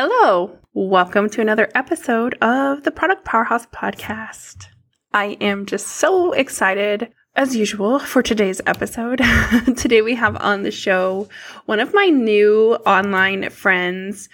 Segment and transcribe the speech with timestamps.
[0.00, 4.68] Hello, welcome to another episode of the Product Powerhouse Podcast.
[5.12, 9.20] I am just so excited, as usual, for today's episode.
[9.76, 11.28] Today we have on the show
[11.66, 14.28] one of my new online friends,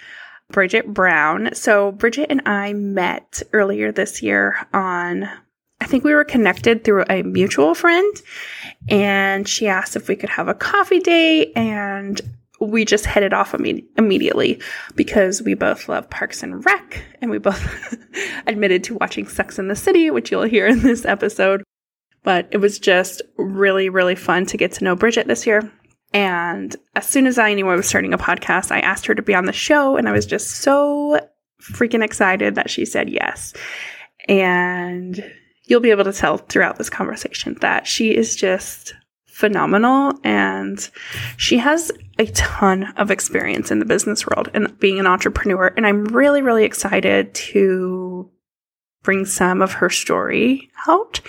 [0.51, 1.49] Bridget Brown.
[1.55, 5.27] So, Bridget and I met earlier this year on
[5.81, 8.15] I think we were connected through a mutual friend,
[8.87, 12.21] and she asked if we could have a coffee date, and
[12.59, 14.61] we just headed off imme- immediately
[14.95, 17.95] because we both love Parks and Rec, and we both
[18.47, 21.63] admitted to watching Sex in the City, which you'll hear in this episode.
[22.23, 25.71] But it was just really, really fun to get to know Bridget this year.
[26.13, 29.21] And as soon as I knew I was starting a podcast, I asked her to
[29.21, 31.19] be on the show, and I was just so
[31.61, 33.53] freaking excited that she said yes.
[34.27, 35.23] And
[35.65, 38.93] you'll be able to tell throughout this conversation that she is just
[39.35, 40.89] phenomenal and
[41.35, 45.73] she has a ton of experience in the business world and being an entrepreneur.
[45.75, 48.31] And I'm really, really excited to
[49.03, 51.19] bring some of her story out.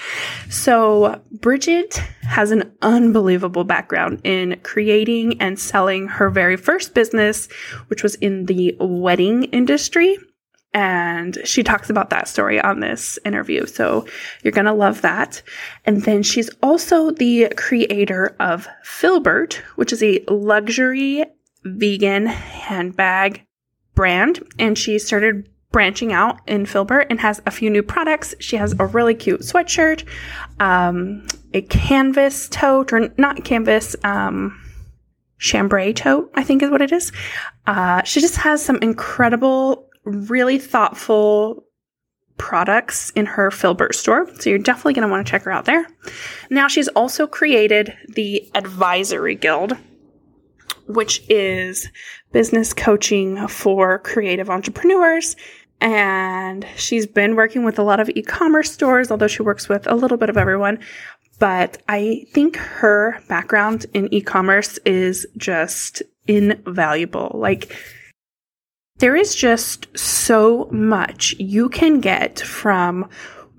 [0.49, 7.49] So, Bridget has an unbelievable background in creating and selling her very first business,
[7.89, 10.17] which was in the wedding industry.
[10.77, 13.65] And she talks about that story on this interview.
[13.65, 14.07] So
[14.43, 15.41] you're going to love that.
[15.87, 21.25] And then she's also the creator of Filbert, which is a luxury
[21.65, 23.47] vegan handbag
[23.95, 24.47] brand.
[24.59, 28.35] And she started branching out in Filbert and has a few new products.
[28.39, 30.07] She has a really cute sweatshirt,
[30.61, 34.63] um, a canvas tote, or not canvas, um,
[35.39, 37.13] chambray tote, I think is what it is.
[37.67, 41.65] Uh, she just has some incredible really thoughtful
[42.39, 44.29] products in her Filbert store.
[44.39, 45.87] So you're definitely going to want to check her out there.
[46.51, 49.77] Now she's also created the Advisory Guild,
[50.87, 51.89] which is
[52.33, 55.37] business coaching for creative entrepreneurs.
[55.81, 59.95] And she's been working with a lot of e-commerce stores, although she works with a
[59.95, 60.79] little bit of everyone.
[61.39, 67.33] But I think her background in e-commerce is just invaluable.
[67.35, 67.77] Like
[68.99, 73.09] there is just so much you can get from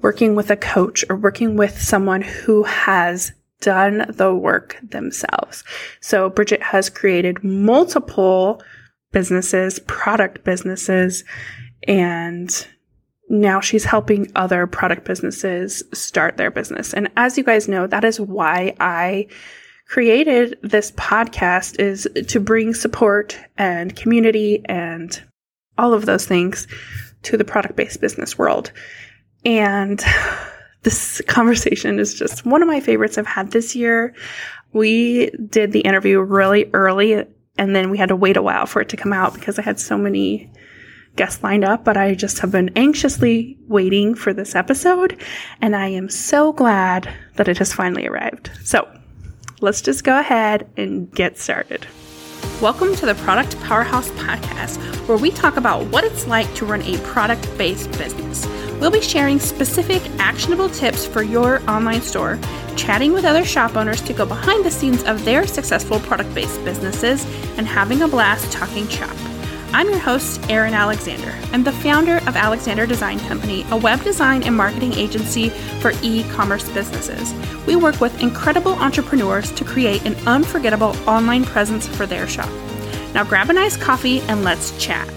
[0.02, 3.31] working with a coach or working with someone who has
[3.62, 5.64] done the work themselves.
[6.00, 8.62] So Bridget has created multiple
[9.12, 11.24] businesses, product businesses,
[11.88, 12.68] and
[13.30, 16.94] now she's helping other product businesses start their business.
[16.94, 19.28] And as you guys know, that is why I
[19.88, 25.22] created this podcast is to bring support and community and
[25.77, 26.67] all of those things
[27.23, 28.71] to the product based business world.
[29.45, 30.03] And
[30.83, 34.13] this conversation is just one of my favorites I've had this year.
[34.73, 37.25] We did the interview really early
[37.57, 39.63] and then we had to wait a while for it to come out because I
[39.63, 40.51] had so many
[41.15, 45.19] guests lined up, but I just have been anxiously waiting for this episode
[45.61, 48.51] and I am so glad that it has finally arrived.
[48.63, 48.88] So
[49.59, 51.88] let's just go ahead and get started.
[52.59, 56.81] Welcome to the Product Powerhouse Podcast, where we talk about what it's like to run
[56.81, 58.47] a product based business.
[58.79, 62.40] We'll be sharing specific, actionable tips for your online store,
[62.75, 66.66] chatting with other shop owners to go behind the scenes of their successful product based
[66.66, 67.23] businesses,
[67.59, 69.16] and having a blast talking shop.
[69.73, 71.35] I'm your host, Erin Alexander.
[71.51, 75.50] I'm the founder of Alexander Design Company, a web design and marketing agency
[75.81, 77.33] for e commerce businesses.
[77.66, 82.50] We work with incredible entrepreneurs to create an unforgettable online presence for their shop.
[83.13, 85.07] Now grab a nice coffee and let's chat.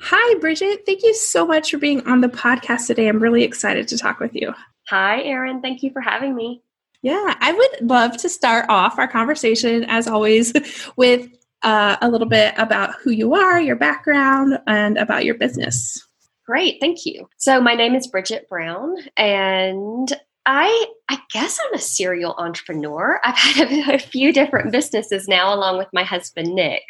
[0.00, 0.84] Hi, Bridget.
[0.84, 3.08] Thank you so much for being on the podcast today.
[3.08, 4.52] I'm really excited to talk with you.
[4.88, 5.62] Hi, Erin.
[5.62, 6.62] Thank you for having me.
[7.02, 10.52] Yeah, I would love to start off our conversation, as always,
[10.96, 11.28] with
[11.62, 16.06] uh, a little bit about who you are, your background, and about your business.
[16.46, 17.28] Great, thank you.
[17.36, 20.12] So, my name is Bridget Brown, and
[20.46, 23.20] I I guess I'm a serial entrepreneur.
[23.24, 26.82] I've had a, a, few different businesses now, along with my husband Nick.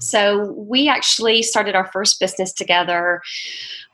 [0.00, 3.22] So we actually started our first business together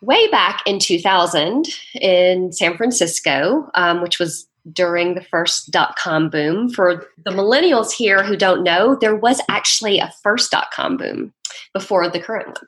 [0.02, 6.30] way back in 2000 in San Francisco, um, which was during the first dot com
[6.30, 6.70] boom.
[6.70, 11.32] For the millennials here who don't know, there was actually a first dot com boom
[11.74, 12.66] before the current one.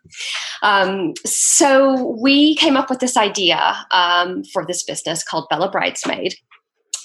[0.63, 6.35] Um, so we came up with this idea um, for this business called Bella Bridesmaid.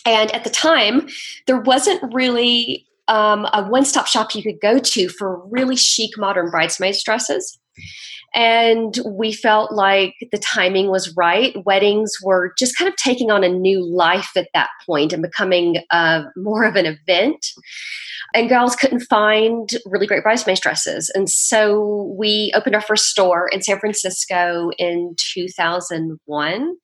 [0.05, 1.07] And at the time,
[1.45, 6.17] there wasn't really um, a one stop shop you could go to for really chic
[6.17, 7.59] modern bridesmaids dresses.
[8.33, 11.55] And we felt like the timing was right.
[11.65, 15.77] Weddings were just kind of taking on a new life at that point and becoming
[15.91, 17.45] uh, more of an event.
[18.35, 21.11] And girls couldn't find really great bridesmaid dresses.
[21.15, 26.75] And so we opened our first store in San Francisco in 2001.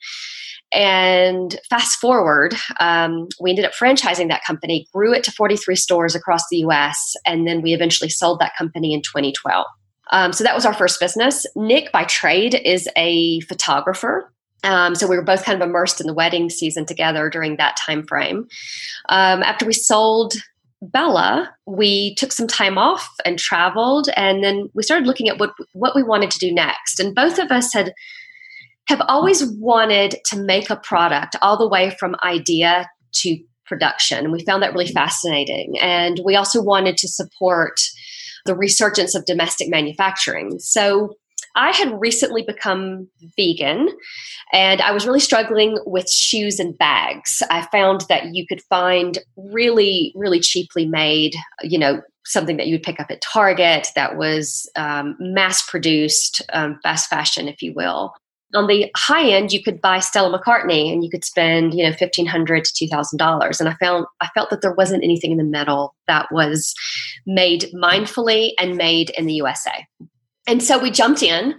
[0.74, 6.16] And fast forward, um, we ended up franchising that company, grew it to 43 stores
[6.16, 9.66] across the US, and then we eventually sold that company in 2012.
[10.12, 11.46] Um, so that was our first business.
[11.56, 14.32] Nick, by trade, is a photographer.
[14.64, 17.78] Um, so we were both kind of immersed in the wedding season together during that
[17.78, 18.48] time frame.
[19.10, 20.34] Um, after we sold
[20.82, 25.54] Bella, we took some time off and traveled, and then we started looking at what
[25.74, 27.00] what we wanted to do next.
[27.00, 27.94] And both of us had
[28.88, 34.20] have always wanted to make a product all the way from idea to production.
[34.20, 37.80] And We found that really fascinating, and we also wanted to support
[38.46, 40.60] the resurgence of domestic manufacturing.
[40.60, 41.16] So
[41.56, 43.08] I had recently become
[43.38, 43.90] vegan
[44.52, 47.42] and I was really struggling with shoes and bags.
[47.50, 52.74] I found that you could find really, really cheaply made, you know, something that you
[52.74, 57.74] would pick up at Target that was um, mass produced, um, fast fashion, if you
[57.74, 58.14] will.
[58.56, 61.94] On the high end, you could buy Stella McCartney and you could spend, you know,
[61.94, 63.60] fifteen hundred to two thousand dollars.
[63.60, 66.74] And I found I felt that there wasn't anything in the middle that was
[67.26, 69.86] made mindfully and made in the USA.
[70.48, 71.56] And so we jumped in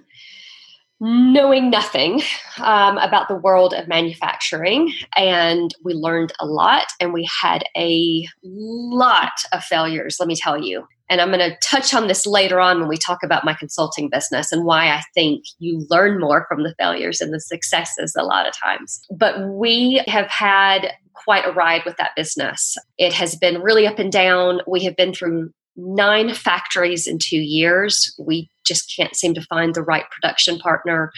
[1.00, 2.22] knowing nothing
[2.58, 4.93] um, about the world of manufacturing.
[5.16, 10.62] And we learned a lot and we had a lot of failures, let me tell
[10.62, 10.87] you.
[11.08, 14.08] And I'm going to touch on this later on when we talk about my consulting
[14.11, 18.25] business and why I think you learn more from the failures and the successes a
[18.25, 19.00] lot of times.
[19.11, 22.76] But we have had quite a ride with that business.
[22.99, 24.61] It has been really up and down.
[24.67, 28.14] We have been through nine factories in two years.
[28.19, 31.12] We just can't seem to find the right production partner.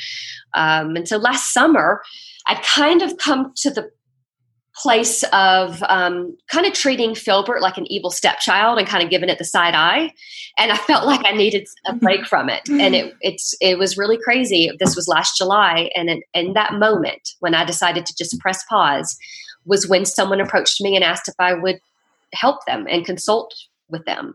[0.54, 2.02] Um, and so last summer,
[2.46, 3.90] I'd kind of come to the
[4.78, 9.28] place of um, kind of treating Filbert like an evil stepchild and kind of giving
[9.28, 10.12] it the side eye.
[10.56, 11.98] And I felt like I needed a mm-hmm.
[11.98, 12.68] break from it.
[12.68, 14.70] And it, it's, it was really crazy.
[14.78, 15.90] This was last July.
[15.94, 19.16] And in, in that moment, when I decided to just press pause,
[19.64, 21.80] was when someone approached me and asked if I would
[22.32, 23.54] help them and consult
[23.90, 24.34] with them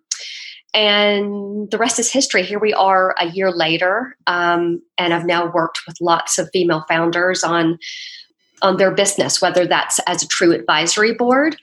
[0.74, 2.44] and the rest is history.
[2.44, 6.84] Here we are a year later, um, and I've now worked with lots of female
[6.90, 7.78] founders on
[8.63, 11.56] on their business, whether that's as a true advisory board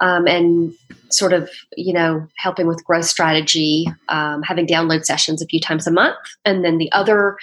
[0.00, 0.74] um, and
[1.10, 5.86] sort of you know helping with growth strategy, um, having download sessions a few times
[5.86, 7.38] a month, and then the other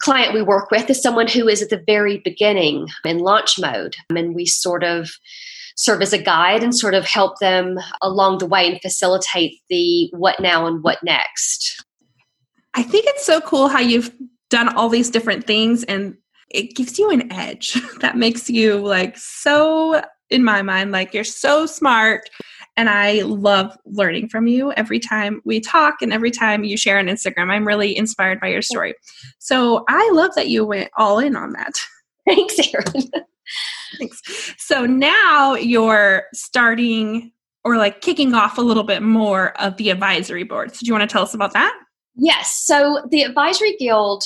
[0.00, 3.96] client we work with is someone who is at the very beginning in launch mode,
[4.10, 5.10] and we sort of
[5.76, 10.08] serve as a guide and sort of help them along the way and facilitate the
[10.12, 11.84] what now and what next.
[12.74, 14.12] I think it's so cool how you've
[14.50, 16.16] done all these different things and
[16.50, 21.24] it gives you an edge that makes you like so in my mind like you're
[21.24, 22.28] so smart
[22.78, 27.00] and I love learning from you every time we talk and every time you share
[27.00, 27.50] on Instagram.
[27.50, 28.94] I'm really inspired by your story.
[29.40, 31.72] So I love that you went all in on that.
[32.28, 33.10] Thanks, Erin.
[33.98, 34.54] Thanks.
[34.58, 37.32] So now you're starting
[37.64, 40.72] or like kicking off a little bit more of the advisory board.
[40.72, 41.76] So do you want to tell us about that?
[42.14, 42.62] Yes.
[42.64, 44.22] So the advisory guild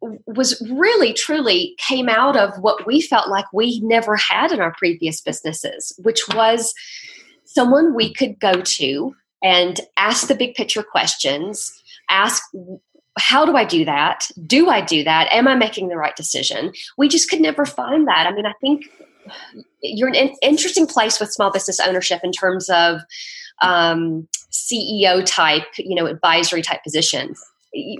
[0.00, 4.74] was really truly came out of what we felt like we never had in our
[4.76, 6.74] previous businesses, which was
[7.44, 11.72] someone we could go to and ask the big picture questions,
[12.10, 12.42] ask
[13.18, 14.28] how do I do that?
[14.46, 15.28] Do I do that?
[15.32, 16.72] Am I making the right decision?
[16.98, 18.26] We just could never find that.
[18.26, 18.84] I mean, I think
[19.82, 23.00] you're an interesting place with small business ownership in terms of
[23.62, 27.42] um, CEO type, you know, advisory type positions.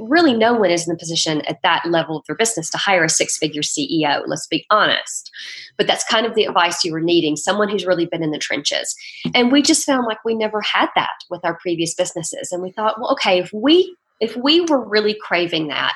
[0.01, 3.05] Really, no one is in the position at that level of their business to hire
[3.05, 5.31] a six figure CEO, let's be honest.
[5.77, 8.39] But that's kind of the advice you were needing someone who's really been in the
[8.39, 8.95] trenches.
[9.35, 12.51] And we just found like we never had that with our previous businesses.
[12.53, 15.93] And we thought, well, okay, if we if we were really craving that,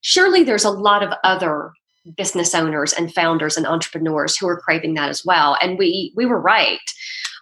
[0.00, 1.72] surely there's a lot of other
[2.16, 5.56] business owners and founders and entrepreneurs who are craving that as well.
[5.60, 6.78] And we we were right.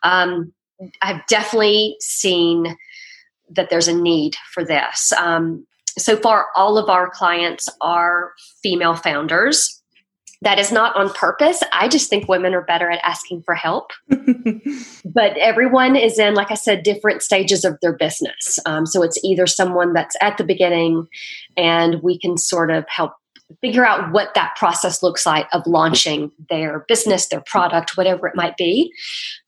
[0.03, 0.53] Um,
[1.03, 2.77] I've definitely seen
[3.51, 5.13] that there's a need for this.
[5.13, 5.67] Um,
[5.99, 9.79] so far, all of our clients are female founders
[10.43, 11.63] that is not on purpose.
[11.73, 13.91] I just think women are better at asking for help.
[14.09, 18.59] but everyone is in, like I said, different stages of their business.
[18.65, 21.09] Um, so it's either someone that's at the beginning
[21.57, 23.13] and we can sort of help
[23.63, 28.37] figure out what that process looks like of launching their business, their product, whatever it
[28.37, 28.93] might be.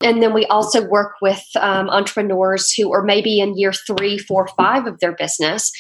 [0.03, 4.49] And then we also work with um, entrepreneurs who are maybe in year three, four,
[4.57, 5.71] five of their business,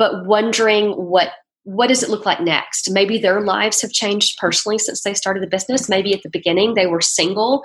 [0.00, 1.30] but wondering what
[1.64, 2.90] what does it look like next?
[2.90, 5.90] Maybe their lives have changed personally since they started the business.
[5.90, 7.62] Maybe at the beginning they were single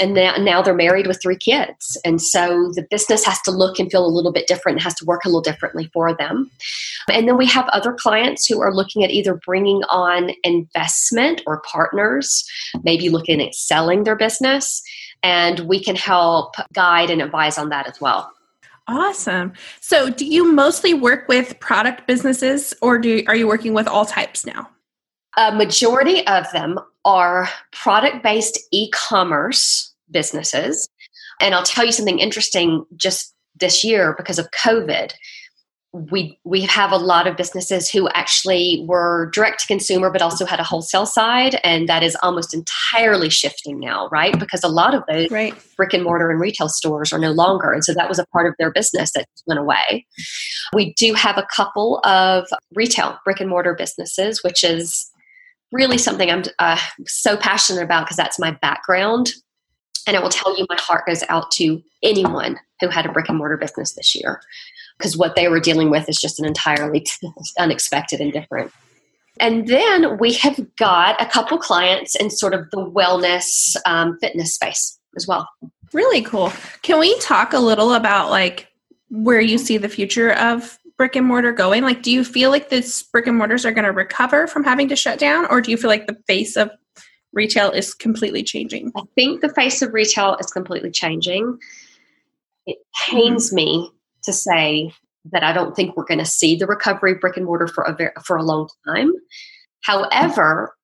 [0.00, 2.00] and now, now they're married with three kids.
[2.04, 4.94] And so the business has to look and feel a little bit different, it has
[4.96, 6.50] to work a little differently for them.
[7.10, 11.62] And then we have other clients who are looking at either bringing on investment or
[11.62, 12.44] partners,
[12.82, 14.82] maybe looking at selling their business.
[15.22, 18.32] And we can help guide and advise on that as well.
[18.88, 19.52] Awesome.
[19.80, 24.06] So, do you mostly work with product businesses or do are you working with all
[24.06, 24.70] types now?
[25.36, 30.88] A majority of them are product based e commerce businesses.
[31.40, 35.12] And I'll tell you something interesting just this year because of COVID
[35.92, 40.44] we we have a lot of businesses who actually were direct to consumer but also
[40.44, 44.38] had a wholesale side and that is almost entirely shifting now right?
[44.38, 45.54] Because a lot of those right.
[45.76, 48.46] brick and mortar and retail stores are no longer and so that was a part
[48.46, 50.06] of their business that went away.
[50.74, 55.10] We do have a couple of retail brick and mortar businesses which is
[55.72, 59.32] really something i'm uh, so passionate about because that's my background.
[60.06, 63.30] And i will tell you my heart goes out to anyone who had a brick
[63.30, 64.42] and mortar business this year
[64.98, 67.06] because what they were dealing with is just an entirely
[67.58, 68.72] unexpected and different.
[69.40, 74.54] And then we have got a couple clients in sort of the wellness um, fitness
[74.54, 75.48] space as well.
[75.92, 76.52] Really cool.
[76.82, 78.68] Can we talk a little about like
[79.10, 81.84] where you see the future of brick and mortar going?
[81.84, 84.88] Like, do you feel like this brick and mortars are going to recover from having
[84.88, 86.70] to shut down, or do you feel like the face of
[87.32, 88.92] retail is completely changing?
[88.96, 91.58] I think the face of retail is completely changing.
[92.66, 92.78] It
[93.08, 93.56] pains mm-hmm.
[93.56, 93.90] me
[94.28, 94.92] to say
[95.32, 97.94] that I don't think we're going to see the recovery brick and mortar for a
[97.94, 99.10] very, for a long time.
[99.82, 100.74] However,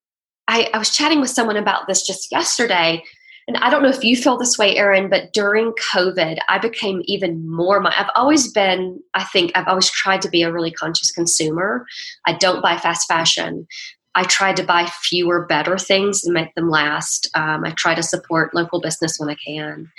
[0.48, 3.02] I, I was chatting with someone about this just yesterday,
[3.46, 7.02] and I don't know if you feel this way, Erin, but during COVID, I became
[7.04, 7.80] even more.
[7.80, 11.86] My, I've always been, I think, I've always tried to be a really conscious consumer.
[12.26, 13.66] I don't buy fast fashion.
[14.14, 17.28] I try to buy fewer, better things and make them last.
[17.34, 19.90] Um, I try to support local business when I can.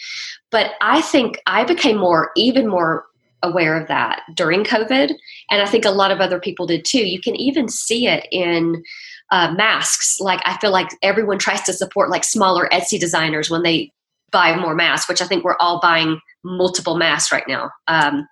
[0.51, 3.05] But I think I became more, even more
[3.44, 5.13] aware of that during COVID.
[5.51, 7.06] And I think a lot of other people did too.
[7.06, 8.84] You can even see it in
[9.32, 10.20] uh, masks.
[10.20, 13.92] Like, I feel like everyone tries to support like smaller Etsy designers when they
[14.32, 17.70] buy more masks, which I think we're all buying multiple masks right now.
[17.88, 18.27] Because um,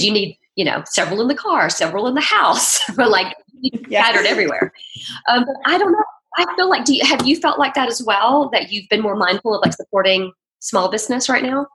[0.00, 3.34] you need, you know, several in the car, several in the house, but like
[3.88, 4.04] yeah.
[4.04, 4.72] scattered everywhere.
[5.28, 6.04] Um, but I don't know.
[6.38, 8.48] I feel like, do you, have you felt like that as well?
[8.50, 11.66] That you've been more mindful of like supporting small business right now?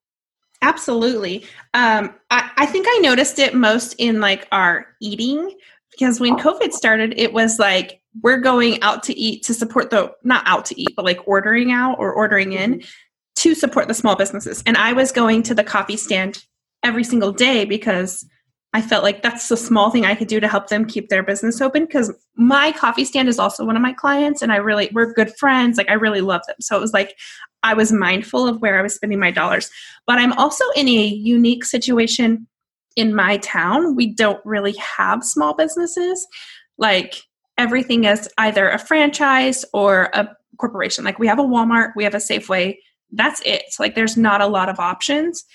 [0.62, 1.46] Absolutely.
[1.74, 5.56] Um, I, I think I noticed it most in like our eating
[5.92, 10.12] because when COVID started, it was like we're going out to eat to support the
[10.24, 12.90] not out to eat, but like ordering out or ordering in mm-hmm.
[13.36, 14.64] to support the small businesses.
[14.66, 16.44] And I was going to the coffee stand
[16.84, 18.26] every single day because
[18.74, 21.24] I felt like that's the small thing I could do to help them keep their
[21.24, 24.90] business open because my coffee stand is also one of my clients and I really
[24.94, 26.58] we're good friends like I really love them.
[26.60, 27.16] So it was like
[27.64, 29.70] I was mindful of where I was spending my dollars.
[30.06, 32.48] But I'm also in a unique situation
[32.96, 33.96] in my town.
[33.96, 36.28] We don't really have small businesses.
[36.78, 37.24] Like
[37.58, 41.06] everything is either a franchise or a corporation.
[41.06, 42.76] Like we have a Walmart, we have a Safeway.
[43.12, 43.64] That's it.
[43.70, 45.46] So like there's not a lot of options.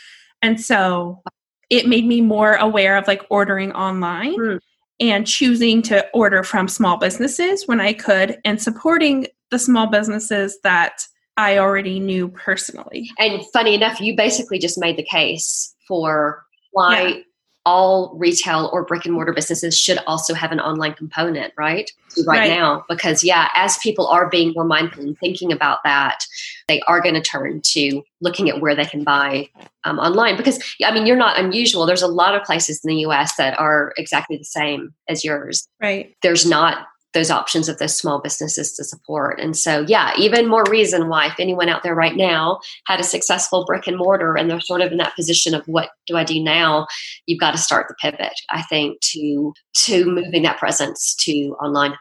[0.40, 1.22] And so
[1.72, 4.60] it made me more aware of like ordering online mm.
[5.00, 10.58] and choosing to order from small businesses when I could and supporting the small businesses
[10.64, 11.06] that
[11.38, 13.10] I already knew personally.
[13.18, 17.20] And funny enough, you basically just made the case for why yeah.
[17.64, 21.90] All retail or brick and mortar businesses should also have an online component, right?
[22.26, 22.48] Right, right.
[22.48, 22.84] now.
[22.88, 26.24] Because, yeah, as people are being more mindful and thinking about that,
[26.66, 29.48] they are going to turn to looking at where they can buy
[29.84, 30.36] um, online.
[30.36, 31.86] Because, I mean, you're not unusual.
[31.86, 35.68] There's a lot of places in the US that are exactly the same as yours.
[35.80, 36.16] Right.
[36.22, 39.38] There's not those options of those small businesses to support.
[39.40, 43.04] And so, yeah, even more reason why, if anyone out there right now had a
[43.04, 46.24] successful brick and mortar and they're sort of in that position of what do I
[46.24, 46.86] do now,
[47.26, 48.32] you've got to start the pivot.
[48.50, 49.52] I think to
[49.84, 51.94] to moving that presence to online.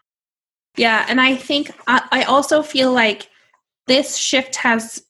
[0.77, 3.30] Yeah, and I think I, I also feel like
[3.88, 5.03] this shift has.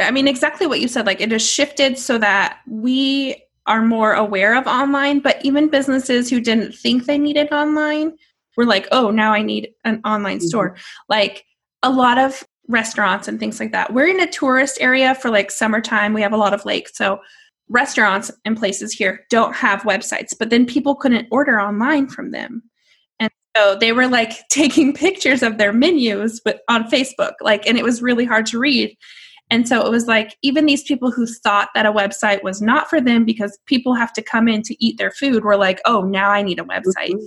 [0.00, 1.06] I mean, exactly what you said.
[1.06, 6.30] Like it has shifted so that we are more aware of online, but even businesses
[6.30, 8.16] who didn't think they needed online
[8.58, 10.46] we're like, oh, now I need an online mm-hmm.
[10.48, 10.76] store.
[11.08, 11.44] Like
[11.84, 13.94] a lot of restaurants and things like that.
[13.94, 16.12] We're in a tourist area for like summertime.
[16.12, 16.90] We have a lot of lakes.
[16.96, 17.20] So
[17.68, 22.64] restaurants and places here don't have websites, but then people couldn't order online from them.
[23.20, 27.78] And so they were like taking pictures of their menus but on Facebook, like and
[27.78, 28.92] it was really hard to read.
[29.50, 32.90] And so it was like even these people who thought that a website was not
[32.90, 36.02] for them because people have to come in to eat their food were like, oh,
[36.02, 37.12] now I need a website.
[37.12, 37.24] Mm-hmm.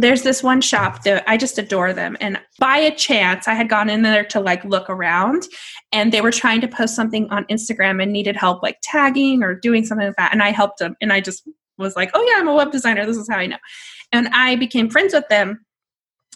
[0.00, 2.16] There's this one shop that I just adore them.
[2.20, 5.44] And by a chance, I had gone in there to like look around
[5.92, 9.54] and they were trying to post something on Instagram and needed help like tagging or
[9.54, 10.32] doing something like that.
[10.32, 13.06] And I helped them and I just was like, oh, yeah, I'm a web designer.
[13.06, 13.58] This is how I know.
[14.12, 15.64] And I became friends with them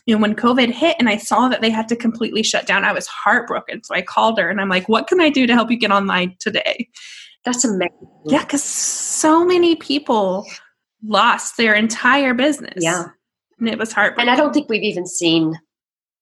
[0.07, 2.85] you know, when COVID hit and I saw that they had to completely shut down,
[2.85, 3.83] I was heartbroken.
[3.85, 5.91] So I called her and I'm like, what can I do to help you get
[5.91, 6.89] online today?
[7.45, 8.09] That's amazing.
[8.27, 10.47] Yeah, because so many people
[11.07, 12.75] lost their entire business.
[12.79, 13.07] Yeah.
[13.59, 14.29] And it was heartbreaking.
[14.29, 15.59] And I don't think we've even seen,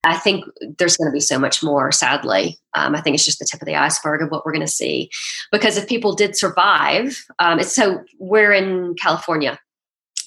[0.04, 0.44] I think
[0.78, 2.58] there's going to be so much more, sadly.
[2.74, 4.72] Um, I think it's just the tip of the iceberg of what we're going to
[4.72, 5.10] see.
[5.50, 9.58] Because if people did survive, um, it's so we're in California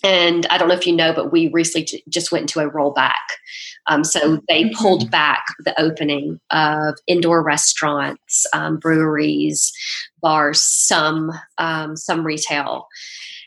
[0.05, 3.13] and I don't know if you know, but we recently just went into a rollback.
[3.87, 4.77] Um, so they mm-hmm.
[4.77, 9.71] pulled back the opening of indoor restaurants, um, breweries,
[10.21, 12.87] bars, some um, some retail.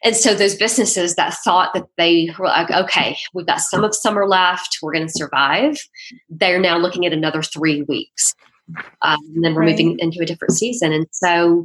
[0.04, 3.94] And so those businesses that thought that they were like, okay, we've got some of
[3.94, 5.76] summer left, we're going to survive,
[6.28, 8.34] they're now looking at another three weeks.
[9.02, 9.70] Um, and then we're right.
[9.70, 10.92] moving into a different season.
[10.92, 11.64] And so,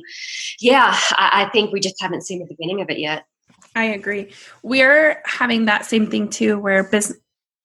[0.59, 3.25] yeah, I, I think we just haven't seen the beginning of it yet.
[3.75, 4.31] I agree.
[4.61, 7.19] We're having that same thing too, where business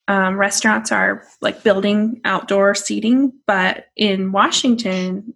[0.09, 5.35] um, restaurants are like building outdoor seating, but in Washington,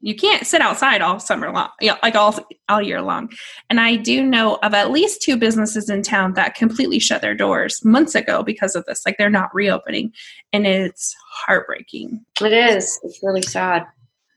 [0.00, 2.36] you can't sit outside all summer long, you know, like all
[2.68, 3.30] all year long.
[3.70, 7.34] And I do know of at least two businesses in town that completely shut their
[7.34, 9.06] doors months ago because of this.
[9.06, 10.12] Like they're not reopening,
[10.52, 12.24] and it's heartbreaking.
[12.40, 12.98] It is.
[13.04, 13.86] It's really sad.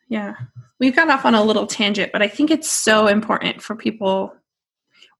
[0.10, 0.36] Yeah,
[0.80, 4.36] we've got off on a little tangent, but I think it's so important for people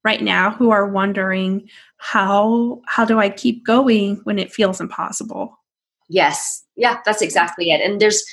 [0.04, 1.68] right now who are wondering
[1.98, 5.58] how how do I keep going when it feels impossible?
[6.08, 6.64] Yes.
[6.76, 7.80] Yeah, that's exactly it.
[7.80, 8.24] And there's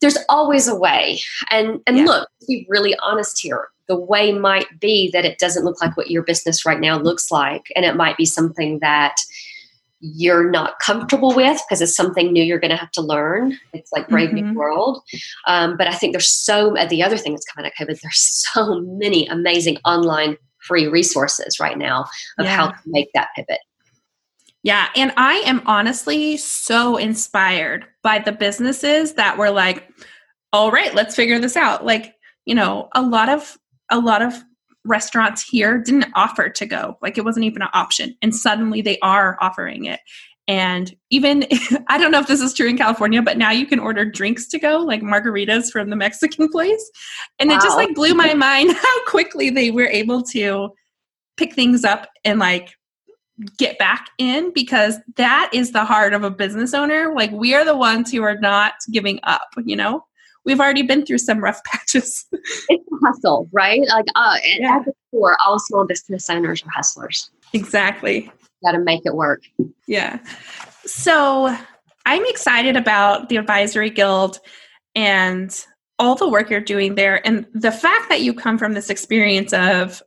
[0.00, 1.20] there's always a way.
[1.50, 2.04] And and yeah.
[2.04, 6.10] look, be really honest here, the way might be that it doesn't look like what
[6.10, 9.16] your business right now looks like and it might be something that
[10.00, 13.58] you're not comfortable with because it's something new you're going to have to learn.
[13.74, 14.52] It's like brave mm-hmm.
[14.52, 15.02] new world.
[15.46, 18.00] Um, but I think there's so the other thing that's coming out of COVID.
[18.00, 20.38] There's so many amazing online
[20.70, 22.06] free resources right now
[22.38, 22.56] of yeah.
[22.56, 23.58] how to make that pivot.
[24.62, 29.88] Yeah, and I am honestly so inspired by the businesses that were like,
[30.52, 33.58] "All right, let's figure this out." Like, you know, a lot of
[33.90, 34.34] a lot of
[34.84, 36.96] restaurants here didn't offer to go.
[37.02, 38.16] Like it wasn't even an option.
[38.22, 40.00] And suddenly they are offering it.
[40.50, 41.46] And even,
[41.86, 44.48] I don't know if this is true in California, but now you can order drinks
[44.48, 46.90] to go, like margaritas from the Mexican place.
[47.38, 47.56] And wow.
[47.56, 50.70] it just like blew my mind how quickly they were able to
[51.36, 52.70] pick things up and like
[53.58, 57.14] get back in because that is the heart of a business owner.
[57.14, 60.04] Like we are the ones who are not giving up, you know?
[60.44, 62.26] We've already been through some rough patches.
[62.32, 63.82] it's a hustle, right?
[63.86, 64.78] Like uh, yeah.
[64.78, 67.30] at the core, all small business owners are hustlers.
[67.52, 68.32] Exactly
[68.64, 69.42] got to make it work.
[69.86, 70.18] Yeah.
[70.84, 71.56] So
[72.06, 74.40] I'm excited about the Advisory Guild
[74.94, 75.64] and
[75.98, 77.26] all the work you're doing there.
[77.26, 80.02] And the fact that you come from this experience of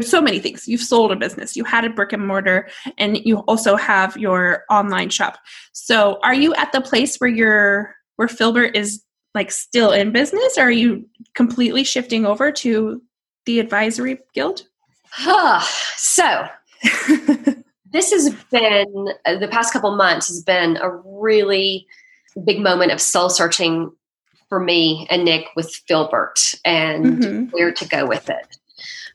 [0.00, 0.66] so many things.
[0.66, 4.64] You've sold a business, you had a brick and mortar, and you also have your
[4.70, 5.36] online shop.
[5.72, 9.02] So are you at the place where you're where Filbert is
[9.34, 13.02] like still in business, or are you completely shifting over to
[13.44, 14.62] the advisory guild?
[15.10, 15.60] Huh.
[15.96, 16.48] So
[17.92, 21.86] this has been uh, the past couple months has been a really
[22.44, 23.90] big moment of soul searching
[24.48, 27.44] for me and Nick with Filbert and mm-hmm.
[27.50, 28.56] where to go with it.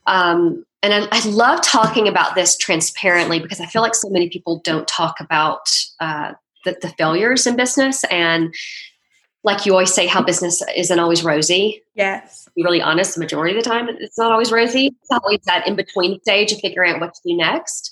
[0.06, 4.28] Um, and I, I, love talking about this transparently because I feel like so many
[4.30, 5.68] people don't talk about
[6.00, 6.32] uh,
[6.64, 8.54] the, the failures in business and
[9.48, 11.82] like you always say, how business isn't always rosy.
[11.94, 12.46] Yes.
[12.54, 14.88] Be really honest, the majority of the time, it's not always rosy.
[15.00, 17.90] It's always that in between stage of figuring out what to do next.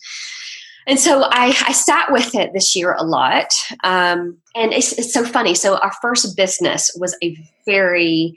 [0.87, 3.55] And so I, I sat with it this year a lot.
[3.85, 5.55] Um, and it's, it's so funny.
[5.55, 8.37] So, our first business was a very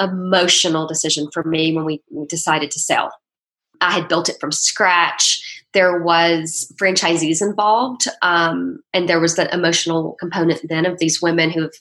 [0.00, 3.12] emotional decision for me when we decided to sell.
[3.80, 5.62] I had built it from scratch.
[5.72, 11.50] There was franchisees involved, um, and there was that emotional component then of these women
[11.50, 11.78] who've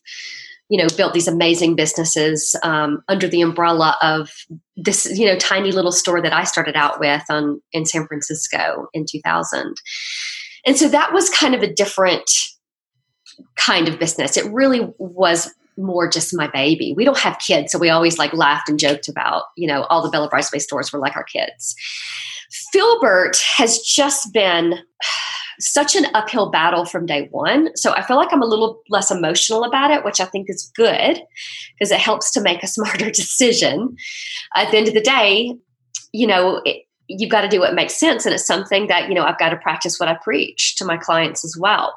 [0.69, 4.32] you know built these amazing businesses um, under the umbrella of
[4.75, 8.88] this you know tiny little store that i started out with on in san francisco
[8.93, 9.75] in 2000
[10.65, 12.30] and so that was kind of a different
[13.56, 14.38] kind of business.
[14.38, 16.93] It really was more just my baby.
[16.95, 20.01] We don't have kids so we always like laughed and joked about you know all
[20.01, 21.75] the bella bridesmaid stores were like our kids.
[22.71, 24.80] Filbert has just been
[25.59, 27.75] such an uphill battle from day one.
[27.75, 30.71] So I feel like I'm a little less emotional about it, which I think is
[30.75, 31.21] good
[31.73, 33.95] because it helps to make a smarter decision.
[34.55, 35.55] At the end of the day,
[36.11, 38.25] you know, it, you've got to do what makes sense.
[38.25, 40.97] And it's something that, you know, I've got to practice what I preach to my
[40.97, 41.93] clients as well.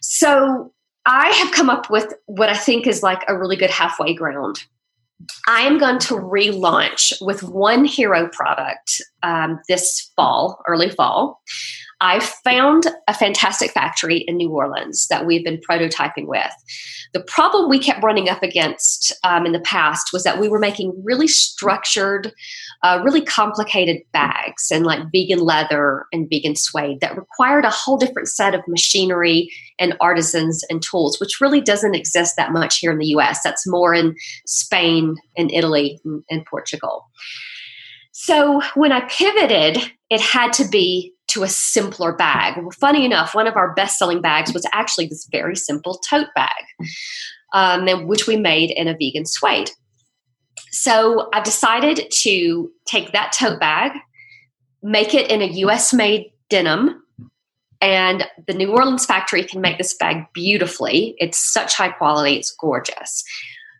[0.00, 0.72] So
[1.06, 4.64] I have come up with what I think is like a really good halfway ground.
[5.46, 11.40] I am going to relaunch with one hero product um, this fall, early fall.
[12.04, 16.52] I found a fantastic factory in New Orleans that we've been prototyping with.
[17.14, 20.58] The problem we kept running up against um, in the past was that we were
[20.58, 22.30] making really structured,
[22.82, 27.96] uh, really complicated bags and like vegan leather and vegan suede that required a whole
[27.96, 32.92] different set of machinery and artisans and tools, which really doesn't exist that much here
[32.92, 33.40] in the US.
[33.42, 34.14] That's more in
[34.44, 37.06] Spain and Italy and, and Portugal.
[38.12, 42.56] So when I pivoted, it had to be to a simpler bag.
[42.56, 46.28] Well, funny enough, one of our best selling bags was actually this very simple tote
[46.34, 46.64] bag,
[47.52, 49.70] um, which we made in a vegan suede.
[50.70, 53.92] So I've decided to take that tote bag,
[54.82, 57.02] make it in a US made denim,
[57.80, 61.14] and the New Orleans factory can make this bag beautifully.
[61.18, 63.22] It's such high quality, it's gorgeous.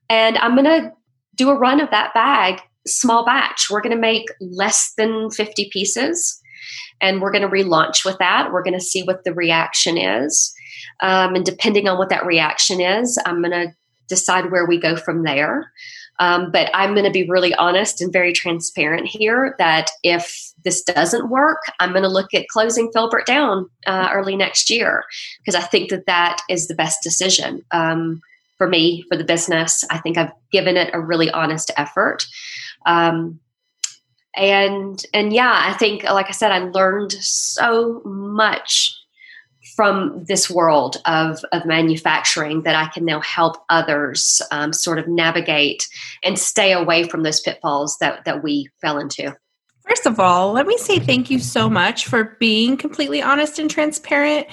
[0.09, 0.93] And I'm going to
[1.35, 3.69] do a run of that bag, small batch.
[3.71, 6.41] We're going to make less than 50 pieces
[7.01, 8.53] and we're going to relaunch with that.
[8.53, 10.55] We're going to see what the reaction is.
[11.01, 13.75] Um, and depending on what that reaction is, I'm going to
[14.09, 15.71] decide where we go from there.
[16.21, 20.83] Um, but I'm going to be really honest and very transparent here that if this
[20.83, 25.05] doesn't work, I'm going to look at closing Filbert down uh, early next year
[25.41, 28.21] because I think that that is the best decision um,
[28.57, 29.85] for me, for the business.
[29.91, 32.25] I think I've given it a really honest effort.
[32.87, 33.41] Um,
[34.37, 38.95] and and yeah i think like i said i learned so much
[39.77, 45.09] from this world of, of manufacturing that i can now help others um, sort of
[45.09, 45.89] navigate
[46.23, 49.35] and stay away from those pitfalls that that we fell into
[49.87, 53.71] First of all, let me say thank you so much for being completely honest and
[53.71, 54.47] transparent.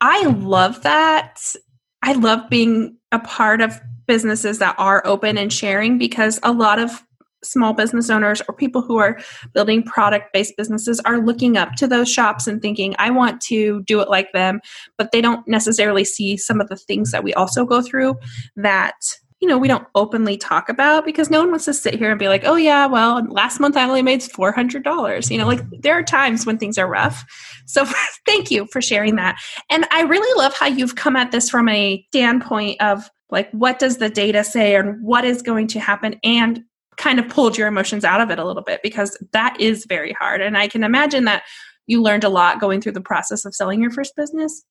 [0.00, 1.54] I love that.
[2.02, 6.78] I love being a part of businesses that are open and sharing because a lot
[6.78, 7.02] of
[7.44, 9.18] small business owners or people who are
[9.52, 13.82] building product based businesses are looking up to those shops and thinking, I want to
[13.82, 14.60] do it like them,
[14.98, 18.16] but they don't necessarily see some of the things that we also go through
[18.56, 18.94] that
[19.40, 22.18] you know we don't openly talk about because no one wants to sit here and
[22.20, 25.98] be like oh yeah well last month i only made $400 you know like there
[25.98, 27.24] are times when things are rough.
[27.66, 27.84] So
[28.26, 29.36] thank you for sharing that.
[29.68, 33.80] And i really love how you've come at this from a standpoint of like what
[33.80, 36.20] does the data say and what is going to happen?
[36.22, 36.62] And
[36.96, 40.12] kind of pulled your emotions out of it a little bit because that is very
[40.12, 40.40] hard.
[40.40, 41.42] And I can imagine that
[41.86, 44.64] you learned a lot going through the process of selling your first business.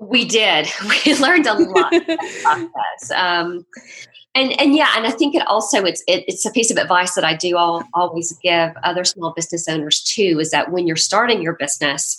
[0.00, 0.68] We did.
[1.06, 1.92] We learned a lot
[2.42, 3.10] process.
[3.14, 3.66] Um,
[4.34, 7.14] and and yeah, and I think it also it's it, it's a piece of advice
[7.14, 10.96] that I do all, always give other small business owners too is that when you're
[10.96, 12.16] starting your business,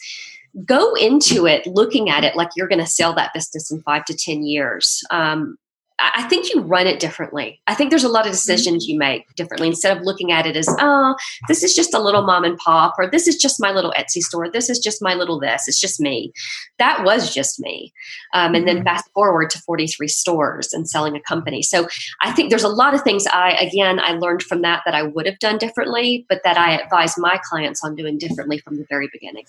[0.65, 4.05] go into it looking at it like you're going to sell that business in five
[4.05, 5.03] to ten years.
[5.11, 5.57] Um,
[6.01, 7.61] I think you run it differently.
[7.67, 10.55] I think there's a lot of decisions you make differently instead of looking at it
[10.55, 11.15] as, oh,
[11.47, 14.21] this is just a little mom and pop, or this is just my little Etsy
[14.21, 14.49] store.
[14.49, 15.67] This is just my little this.
[15.67, 16.31] It's just me.
[16.77, 17.93] That was just me.
[18.33, 18.85] Um, and then mm-hmm.
[18.85, 21.61] fast forward to 43 stores and selling a company.
[21.61, 21.87] So
[22.21, 25.03] I think there's a lot of things I, again, I learned from that that I
[25.03, 28.85] would have done differently, but that I advise my clients on doing differently from the
[28.89, 29.45] very beginning.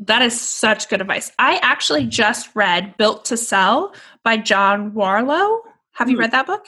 [0.00, 1.30] That is such good advice.
[1.38, 5.60] I actually just read Built to Sell by John Warrillow.
[5.94, 6.20] Have you hmm.
[6.22, 6.66] read that book?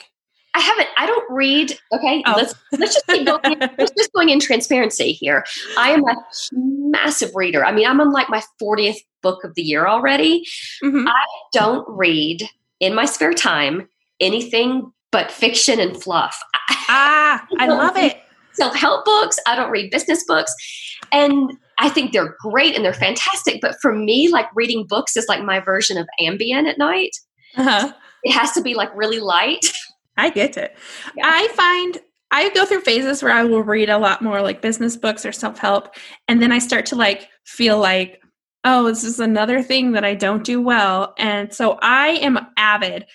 [0.57, 0.87] I haven't.
[0.97, 1.77] I don't read.
[1.93, 2.33] Okay, oh.
[2.35, 3.59] let's let's just keep going.
[3.77, 5.45] let's just going in transparency here.
[5.77, 6.15] I am a
[6.51, 7.63] massive reader.
[7.63, 10.43] I mean, I'm on like my 40th book of the year already.
[10.83, 11.07] Mm-hmm.
[11.07, 12.41] I don't read
[12.79, 13.87] in my spare time
[14.19, 16.41] anything but fiction and fluff.
[16.89, 18.19] Ah, I, I love it.
[18.53, 19.37] Self help books.
[19.45, 20.51] I don't read business books,
[21.11, 23.61] and I think they're great and they're fantastic.
[23.61, 27.11] But for me, like reading books is like my version of Ambien at night.
[27.55, 29.65] Uh-huh it has to be like really light.
[30.17, 30.75] I get it.
[31.15, 31.25] Yeah.
[31.27, 31.99] I find
[32.31, 35.31] I go through phases where I will read a lot more like business books or
[35.31, 35.95] self help.
[36.27, 38.21] And then I start to like feel like,
[38.63, 41.13] oh, this is another thing that I don't do well.
[41.17, 43.05] And so I am avid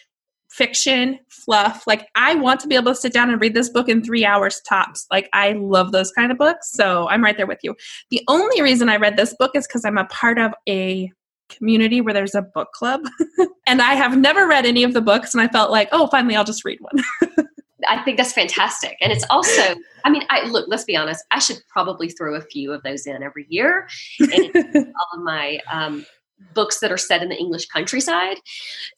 [0.51, 1.87] fiction, fluff.
[1.87, 4.25] Like I want to be able to sit down and read this book in three
[4.25, 5.07] hours tops.
[5.11, 6.71] Like I love those kind of books.
[6.73, 7.75] So I'm right there with you.
[8.11, 11.11] The only reason I read this book is because I'm a part of a
[11.57, 13.03] community where there's a book club.
[13.67, 16.37] and I have never read any of the books, and I felt like, oh, finally,
[16.37, 17.47] I'll just read one.
[17.89, 18.97] I think that's fantastic.
[19.01, 22.41] And it's also, I mean, I look, let's be honest, I should probably throw a
[22.41, 23.89] few of those in every year.
[24.21, 26.07] And all of my um,
[26.55, 28.37] books that are set in the English countryside.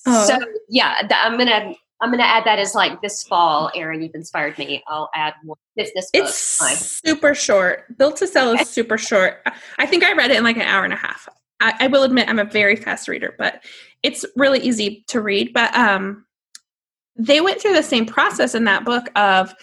[0.07, 0.27] Oh.
[0.27, 0.39] So
[0.69, 4.03] yeah, I'm gonna I'm gonna add that as like this fall, Erin.
[4.03, 4.83] You've inspired me.
[4.87, 6.11] I'll add more business.
[6.13, 7.97] It's super short.
[7.97, 9.47] Built to Sell is super short.
[9.79, 11.29] I think I read it in like an hour and a half.
[11.65, 13.65] I, I will admit I'm a very fast reader, but
[14.03, 15.53] it's really easy to read.
[15.53, 16.25] But um,
[17.17, 19.55] they went through the same process in that book of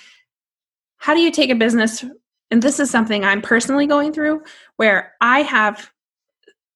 [0.98, 2.04] how do you take a business
[2.52, 4.44] and this is something I'm personally going through
[4.76, 5.90] where I have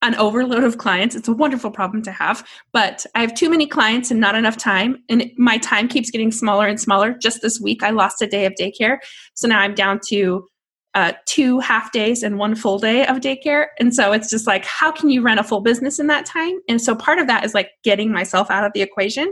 [0.01, 1.15] an overload of clients.
[1.15, 4.55] It's a wonderful problem to have, but I have too many clients and not enough
[4.55, 5.03] time.
[5.09, 7.13] And my time keeps getting smaller and smaller.
[7.13, 8.99] Just this week, I lost a day of daycare.
[9.33, 10.47] So now I'm down to
[10.95, 13.67] uh, two half days and one full day of daycare.
[13.79, 16.60] And so it's just like, how can you run a full business in that time?
[16.69, 19.31] And so part of that is like getting myself out of the equation.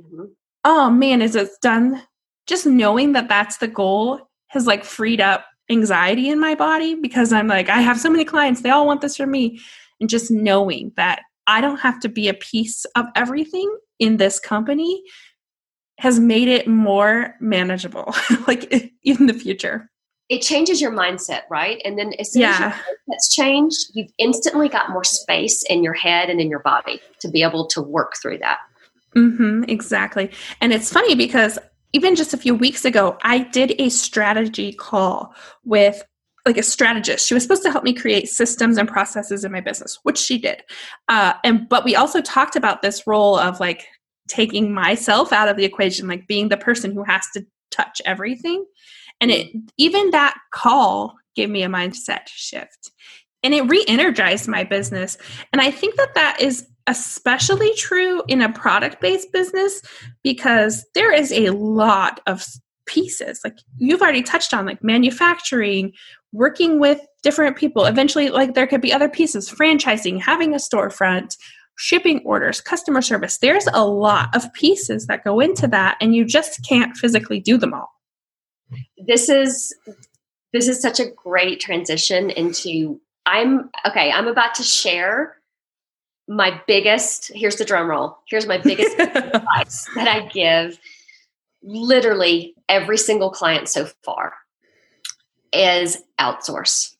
[0.00, 0.24] Mm-hmm.
[0.64, 2.02] Oh man, is it done?
[2.46, 7.32] Just knowing that that's the goal has like freed up anxiety in my body because
[7.32, 9.60] I'm like, I have so many clients, they all want this from me
[10.00, 14.40] and just knowing that I don't have to be a piece of everything in this
[14.40, 15.02] company
[15.98, 18.14] has made it more manageable,
[18.46, 18.72] like
[19.04, 19.90] in the future.
[20.32, 21.78] It changes your mindset, right?
[21.84, 22.52] And then as soon yeah.
[22.52, 26.60] as your mindset's changed, you've instantly got more space in your head and in your
[26.60, 28.60] body to be able to work through that.
[29.14, 30.30] Mm-hmm, exactly.
[30.62, 31.58] And it's funny because
[31.92, 35.34] even just a few weeks ago, I did a strategy call
[35.66, 36.02] with
[36.46, 37.28] like a strategist.
[37.28, 40.38] She was supposed to help me create systems and processes in my business, which she
[40.38, 40.62] did.
[41.08, 43.86] Uh, and but we also talked about this role of like
[44.28, 48.64] taking myself out of the equation, like being the person who has to touch everything.
[49.22, 49.66] And it mm.
[49.78, 52.90] even that call gave me a mindset shift,
[53.42, 55.16] and it re-energized my business.
[55.52, 59.80] And I think that that is especially true in a product-based business
[60.22, 62.44] because there is a lot of
[62.86, 65.92] pieces like you've already touched on like manufacturing
[66.32, 67.84] working with different people.
[67.84, 71.36] Eventually, like there could be other pieces, franchising, having a storefront,
[71.76, 73.38] shipping orders, customer service.
[73.38, 77.56] There's a lot of pieces that go into that, and you just can't physically do
[77.56, 77.90] them all.
[78.98, 79.74] This is
[80.52, 85.36] this is such a great transition into I'm okay, I'm about to share
[86.28, 88.18] my biggest here's the drum roll.
[88.28, 90.78] Here's my biggest advice that I give
[91.62, 94.34] literally every single client so far
[95.52, 96.94] is outsource.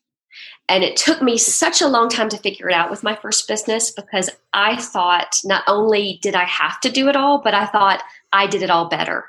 [0.69, 3.49] And it took me such a long time to figure it out with my first
[3.49, 7.67] business because I thought not only did I have to do it all, but I
[7.67, 9.27] thought I did it all better.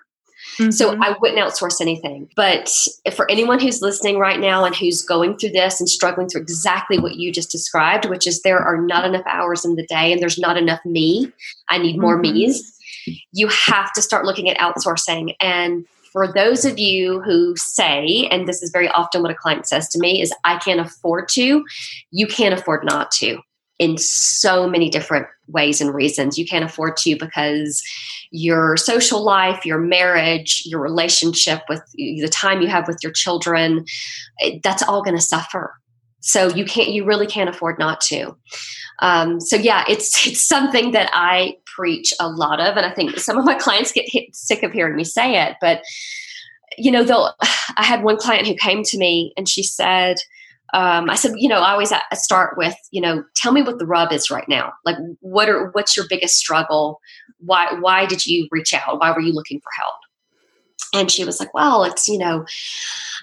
[0.59, 0.71] Mm-hmm.
[0.71, 2.29] So I wouldn't outsource anything.
[2.35, 2.71] But
[3.13, 6.99] for anyone who's listening right now and who's going through this and struggling through exactly
[6.99, 10.21] what you just described, which is there are not enough hours in the day and
[10.21, 11.31] there's not enough me,
[11.69, 12.33] I need more mm-hmm.
[12.33, 12.79] me's,
[13.31, 15.35] you have to start looking at outsourcing.
[15.39, 19.67] And for those of you who say, and this is very often what a client
[19.67, 21.65] says to me, is I can't afford to,
[22.11, 23.39] you can't afford not to
[23.79, 26.37] in so many different ways and reasons.
[26.37, 27.81] You can't afford to because
[28.33, 33.85] your social life, your marriage, your relationship with the time you have with your children,
[34.63, 35.79] that's all going to suffer.
[36.21, 38.35] So you can't, you really can't afford not to.
[38.99, 43.19] Um, so yeah, it's it's something that I preach a lot of, and I think
[43.19, 45.57] some of my clients get hit, sick of hearing me say it.
[45.61, 45.83] But
[46.77, 47.33] you know, they'll.
[47.75, 50.17] I had one client who came to me and she said,
[50.73, 53.85] um, I said, you know, I always start with, you know, tell me what the
[53.85, 54.73] rub is right now.
[54.85, 56.99] Like, what are what's your biggest struggle?
[57.39, 58.99] Why why did you reach out?
[58.99, 59.95] Why were you looking for help?
[60.93, 62.45] And she was like, well, it's, you know,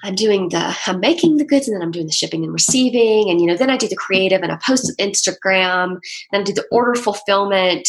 [0.03, 3.31] I'm doing the, I'm making the goods and then I'm doing the shipping and receiving.
[3.31, 6.01] And, you know, then I do the creative and I post Instagram,
[6.33, 7.89] then I do the order fulfillment.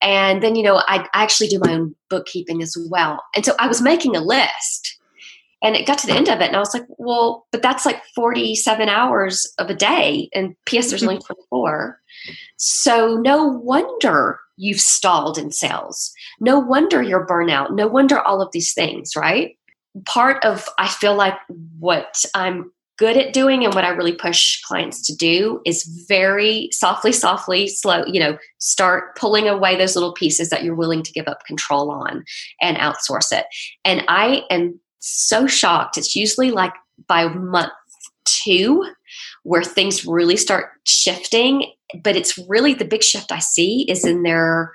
[0.00, 3.20] And then, you know, I, I actually do my own bookkeeping as well.
[3.34, 4.96] And so I was making a list
[5.62, 6.48] and it got to the end of it.
[6.48, 10.28] And I was like, well, but that's like 47 hours of a day.
[10.34, 11.98] And PS, there's only 24.
[12.56, 16.12] So no wonder you've stalled in sales.
[16.40, 17.74] No wonder you're burnout.
[17.74, 19.56] No wonder all of these things, right?
[20.04, 21.36] Part of, I feel like
[21.78, 26.70] what I'm good at doing and what I really push clients to do is very
[26.72, 31.12] softly, softly, slow, you know, start pulling away those little pieces that you're willing to
[31.12, 32.24] give up control on
[32.62, 33.44] and outsource it.
[33.84, 35.98] And I am so shocked.
[35.98, 36.72] It's usually like
[37.08, 37.72] by month
[38.24, 38.84] two
[39.42, 44.24] where things really start shifting but it's really the big shift i see is in
[44.24, 44.72] their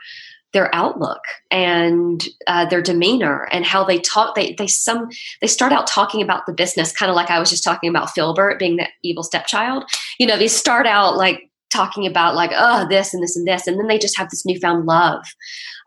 [0.53, 5.09] their outlook and uh, their demeanor and how they talk they they some
[5.41, 8.09] they start out talking about the business kind of like i was just talking about
[8.11, 9.83] filbert being the evil stepchild
[10.19, 13.67] you know they start out like talking about like oh this and this and this
[13.67, 15.23] and then they just have this newfound love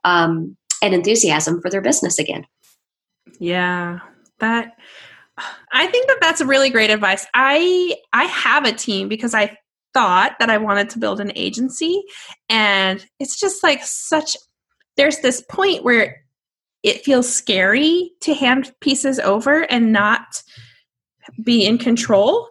[0.05, 2.47] um, and enthusiasm for their business again
[3.39, 4.01] Yeah.
[4.45, 4.73] That
[5.73, 7.27] I think that that's really great advice.
[7.33, 9.57] I I have a team because I
[9.95, 12.03] thought that I wanted to build an agency
[12.49, 14.37] and it's just like such
[14.97, 16.23] there's this point where
[16.83, 20.43] it feels scary to hand pieces over and not
[21.43, 22.49] be in control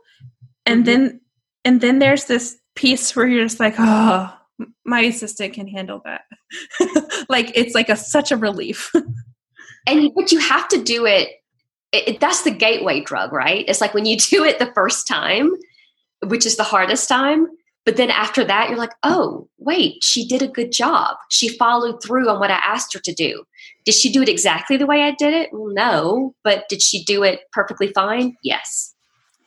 [0.65, 1.03] and mm-hmm.
[1.03, 1.21] then
[1.65, 4.33] and then there's this piece where you're just like oh
[4.85, 6.21] my assistant can handle that
[7.29, 8.89] like it's like a such a relief
[9.87, 11.29] and but you have to do it,
[11.93, 13.65] it that's the gateway drug right?
[13.67, 15.51] It's like when you do it the first time
[16.25, 17.47] which is the hardest time
[17.85, 21.15] but then after that you're like oh wait she did a good job.
[21.29, 23.43] She followed through on what i asked her to do.
[23.85, 25.49] Did she do it exactly the way i did it?
[25.51, 28.35] Well, no but did she do it perfectly fine?
[28.43, 28.93] Yes.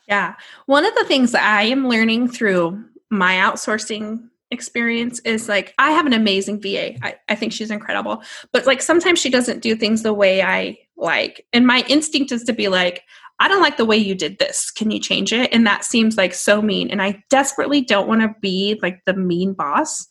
[0.09, 0.35] Yeah.
[0.67, 6.07] One of the things i am learning through my outsourcing experience is like I have
[6.07, 6.95] an amazing VA.
[7.05, 8.23] I, I think she's incredible.
[8.53, 11.45] But like sometimes she doesn't do things the way I like.
[11.53, 13.03] And my instinct is to be like,
[13.39, 14.71] I don't like the way you did this.
[14.71, 15.53] Can you change it?
[15.53, 16.91] And that seems like so mean.
[16.91, 20.07] And I desperately don't want to be like the mean boss.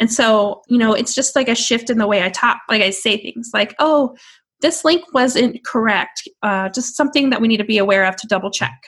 [0.00, 2.82] And so, you know, it's just like a shift in the way I talk, like
[2.82, 4.16] I say things like, oh,
[4.60, 6.26] this link wasn't correct.
[6.42, 8.82] Uh, just something that we need to be aware of to double check.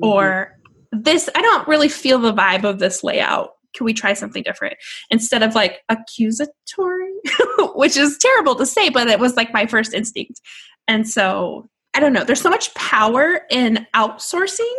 [0.00, 0.08] Mm-hmm.
[0.08, 0.52] Or
[0.92, 4.74] this, I don't really feel the vibe of this layout can we try something different?
[5.08, 7.14] Instead of like accusatory
[7.74, 10.40] which is terrible to say but it was like my first instinct.
[10.86, 12.24] And so i don't know.
[12.24, 14.74] There's so much power in outsourcing.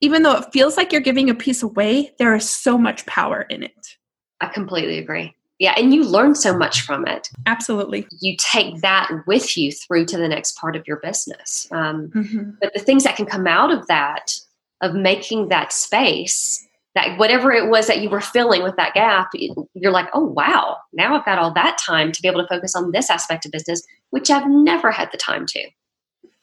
[0.00, 3.42] Even though it feels like you're giving a piece away there is so much power
[3.42, 3.96] in it.
[4.40, 5.34] I completely agree.
[5.58, 7.28] Yeah and you learn so much from it.
[7.46, 8.06] Absolutely.
[8.20, 11.66] You take that with you through to the next part of your business.
[11.72, 12.50] Um, mm-hmm.
[12.60, 14.32] but the things that can come out of that
[14.80, 19.30] of making that space that whatever it was that you were filling with that gap,
[19.74, 22.76] you're like, oh, wow, now I've got all that time to be able to focus
[22.76, 25.68] on this aspect of business, which I've never had the time to.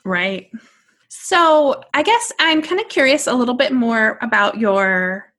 [0.03, 0.51] Right.
[1.07, 5.31] So I guess I'm kind of curious a little bit more about your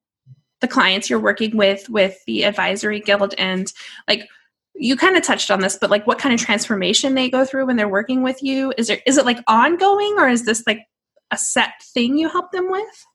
[0.61, 3.73] the clients you're working with with the advisory guild and
[4.07, 4.29] like
[4.75, 7.67] you kind of touched on this but like what kind of transformation they go through
[7.67, 10.79] when they're working with you is there is it like ongoing or is this like
[11.33, 13.07] a set thing you help them with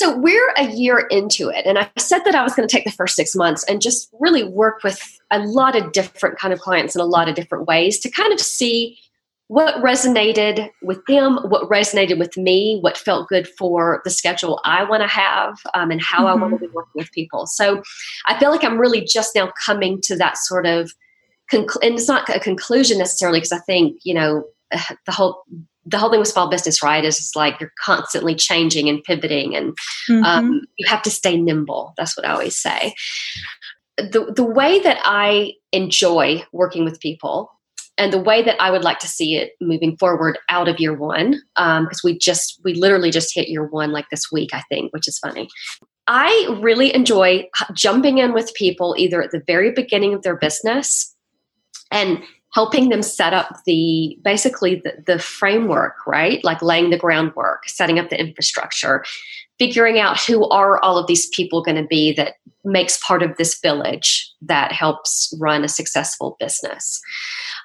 [0.00, 2.86] so we're a year into it, and I said that I was going to take
[2.86, 4.98] the first six months and just really work with
[5.30, 8.32] a lot of different kind of clients in a lot of different ways to kind
[8.32, 8.98] of see
[9.48, 14.84] what resonated with them, what resonated with me, what felt good for the schedule I
[14.84, 16.42] want to have, um, and how mm-hmm.
[16.42, 17.46] I want to be working with people.
[17.46, 17.82] So
[18.26, 20.94] I feel like I'm really just now coming to that sort of,
[21.52, 24.44] conclu- and it's not a conclusion necessarily because I think you know
[25.04, 25.42] the whole
[25.86, 29.72] the whole thing with small business, right, is like you're constantly changing and pivoting, and
[30.08, 30.24] mm-hmm.
[30.24, 31.94] um, you have to stay nimble.
[31.96, 32.94] That's what I always say.
[33.96, 37.50] The the way that I enjoy working with people,
[37.98, 40.94] and the way that I would like to see it moving forward out of year
[40.94, 44.62] one, because um, we just we literally just hit year one like this week, I
[44.70, 45.48] think, which is funny.
[46.06, 51.14] I really enjoy jumping in with people either at the very beginning of their business
[51.92, 56.42] and helping them set up the basically the, the, framework right?
[56.44, 59.04] Like laying the groundwork setting up the infrastructure
[59.58, 62.34] figuring out who are all of these people going to be that
[62.64, 67.00] makes part of this village that helps run a successful business.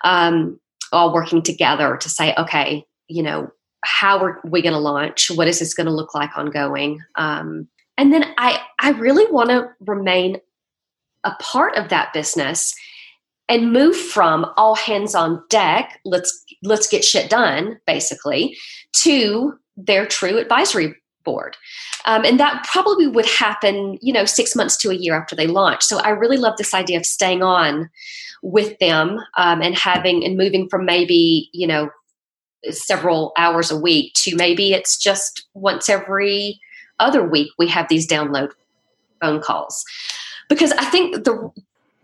[0.04, 0.60] Um,
[0.92, 3.50] all working together to say okay you know
[3.84, 5.30] how are we going to launch?
[5.30, 7.02] What is this going to look like ongoing?
[7.16, 7.68] Um,
[7.98, 10.38] and then i i really want to remain
[11.24, 12.74] a part of that business
[13.48, 18.58] and move from all hands on deck let's let's get shit done basically
[18.94, 21.58] to their true advisory board.
[22.06, 25.48] Um, and that probably would happen you know six months to a year after they
[25.48, 25.84] launch.
[25.84, 27.90] So i really love this idea of staying on
[28.42, 31.90] with them um, and having and moving from maybe you know
[32.70, 36.60] several hours a week to maybe it's just once every
[37.00, 38.52] other week we have these download
[39.22, 39.84] phone calls.
[40.48, 41.52] Because i think the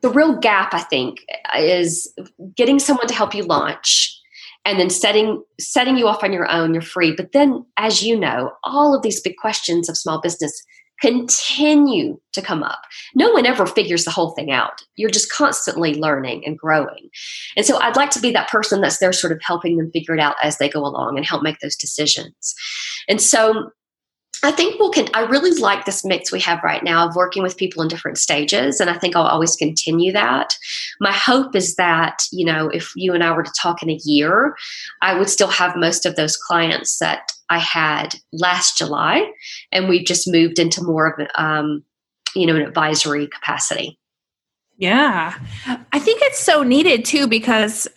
[0.01, 1.19] the real gap, I think,
[1.57, 2.11] is
[2.55, 4.17] getting someone to help you launch
[4.65, 7.13] and then setting setting you off on your own you're free.
[7.15, 10.63] But then as you know all of these big questions of small business
[11.01, 12.83] continue to come up.
[13.15, 14.83] No one ever figures the whole thing out.
[14.95, 17.09] You're just constantly learning and growing.
[17.57, 20.13] And so i'd like to be that person that's there sort of helping them figure
[20.13, 22.53] it out as they go along and help make those decisions.
[23.07, 23.71] And so
[24.43, 27.43] I think we'll can I really like this mix we have right now of working
[27.43, 30.55] with people in different stages and I think I'll always continue that.
[30.99, 33.99] My hope is that, you know, if you and I were to talk in a
[34.03, 34.55] year,
[35.01, 39.31] I would still have most of those clients that I had last July
[39.71, 41.83] and we've just moved into more of um,
[42.35, 43.99] you know, an advisory capacity.
[44.77, 45.37] Yeah.
[45.93, 47.87] I think it's so needed too because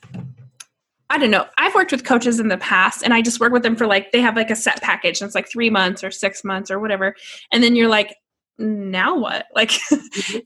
[1.10, 1.46] I don't know.
[1.58, 4.12] I've worked with coaches in the past and I just work with them for like,
[4.12, 6.78] they have like a set package and it's like three months or six months or
[6.80, 7.14] whatever.
[7.52, 8.16] And then you're like,
[8.58, 9.46] now what?
[9.54, 9.72] Like,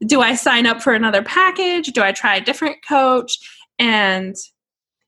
[0.06, 1.88] do I sign up for another package?
[1.88, 3.38] Do I try a different coach?
[3.78, 4.34] And,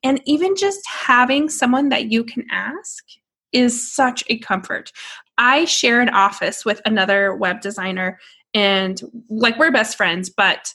[0.03, 3.05] and even just having someone that you can ask
[3.53, 4.93] is such a comfort.
[5.37, 8.19] I share an office with another web designer
[8.55, 10.73] and like we're best friends, but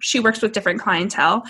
[0.00, 1.44] she works with different clientele.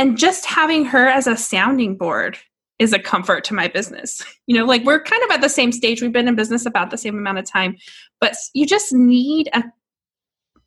[0.00, 2.38] And just having her as a sounding board
[2.78, 4.24] is a comfort to my business.
[4.46, 6.02] You know, like we're kind of at the same stage.
[6.02, 7.76] We've been in business about the same amount of time,
[8.20, 9.62] but you just need a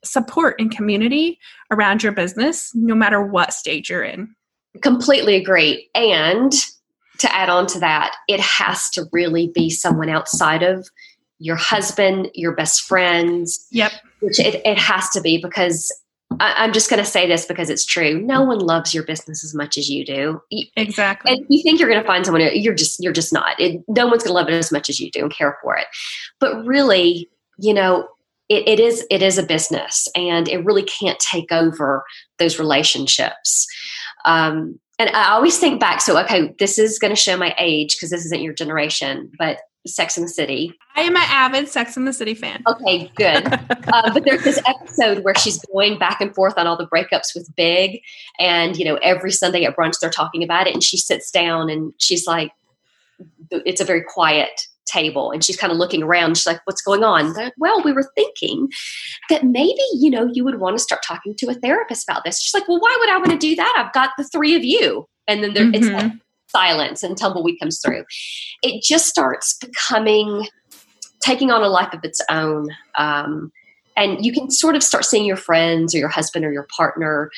[0.06, 1.38] support and community
[1.70, 4.34] around your business no matter what stage you're in.
[4.80, 5.90] Completely agree.
[5.94, 6.54] And
[7.18, 10.88] to add on to that, it has to really be someone outside of
[11.40, 13.68] your husband, your best friends.
[13.72, 13.92] Yep.
[14.22, 15.92] Which it, it has to be because
[16.40, 18.22] I, am just going to say this because it's true.
[18.22, 20.42] No one loves your business as much as you do.
[20.76, 21.32] Exactly.
[21.32, 23.60] And you think you're going to find someone, you're just you're just not.
[23.60, 25.78] It, no one's going to love it as much as you do and care for
[25.78, 25.88] it.
[26.40, 28.08] But really, you know,
[28.50, 32.04] it, it is it is a business, and it really can't take over
[32.40, 33.68] those relationships.
[34.26, 36.02] Um, and I always think back.
[36.02, 39.60] So, okay, this is going to show my age because this isn't your generation, but
[39.86, 40.78] Sex and the City.
[40.96, 42.64] I am an avid Sex and the City fan.
[42.68, 43.46] Okay, good.
[43.94, 47.36] uh, but there's this episode where she's going back and forth on all the breakups
[47.36, 48.02] with Big,
[48.40, 51.70] and you know every Sunday at brunch they're talking about it, and she sits down
[51.70, 52.52] and she's like,
[53.52, 56.38] "It's a very quiet table," and she's kind of looking around.
[56.38, 58.70] She's like, "What's going on?" Like, well, we were thinking
[59.30, 62.40] that maybe you know you would want to start talking to a therapist about this.
[62.40, 63.74] She's like, "Well, why would I want to do that?
[63.78, 65.76] I've got the three of you." And then there, mm-hmm.
[65.76, 66.12] it's like
[66.56, 68.04] silence and tumbleweed comes through.
[68.62, 70.48] It just starts becoming,
[71.22, 72.70] taking on a life of its own.
[72.98, 73.52] Um,
[73.96, 77.30] and you can sort of start seeing your friends or your husband or your partner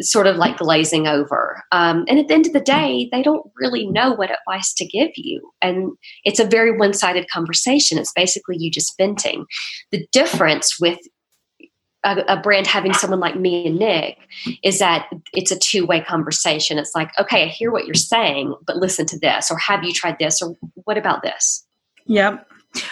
[0.00, 1.62] sort of like glazing over.
[1.70, 4.86] Um, and at the end of the day, they don't really know what advice to
[4.86, 5.52] give you.
[5.62, 5.92] And
[6.24, 7.98] it's a very one sided conversation.
[7.98, 9.46] It's basically you just venting.
[9.92, 10.98] The difference with
[12.04, 14.18] a, a, brand having someone like me and Nick
[14.62, 16.78] is that it's a two way conversation.
[16.78, 19.92] It's like, okay, I hear what you're saying, but listen to this, or have you
[19.92, 21.66] tried this, or what about this?
[22.06, 22.46] Yep.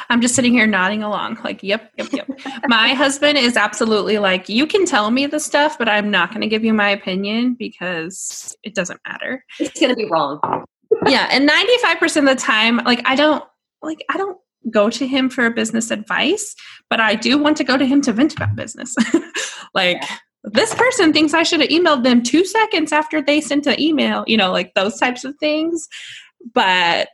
[0.08, 2.28] I'm just sitting here nodding along, like, yep, yep, yep.
[2.68, 6.40] my husband is absolutely like, you can tell me the stuff, but I'm not going
[6.40, 9.44] to give you my opinion because it doesn't matter.
[9.58, 10.40] It's going to be wrong.
[11.06, 11.28] yeah.
[11.32, 13.44] And 95% of the time, like, I don't,
[13.82, 14.38] like, I don't
[14.70, 16.54] go to him for business advice,
[16.88, 18.94] but I do want to go to him to vent about business.
[19.74, 20.16] like yeah.
[20.44, 24.24] this person thinks I should have emailed them two seconds after they sent an email,
[24.26, 25.88] you know, like those types of things.
[26.54, 27.08] But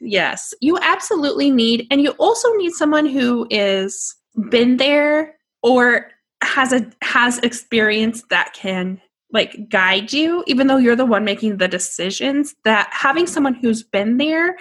[0.00, 4.14] yes, you absolutely need, and you also need someone who is
[4.50, 6.10] been there or
[6.42, 9.00] has a has experience that can
[9.32, 13.82] like guide you even though you're the one making the decisions that having someone who's
[13.82, 14.56] been there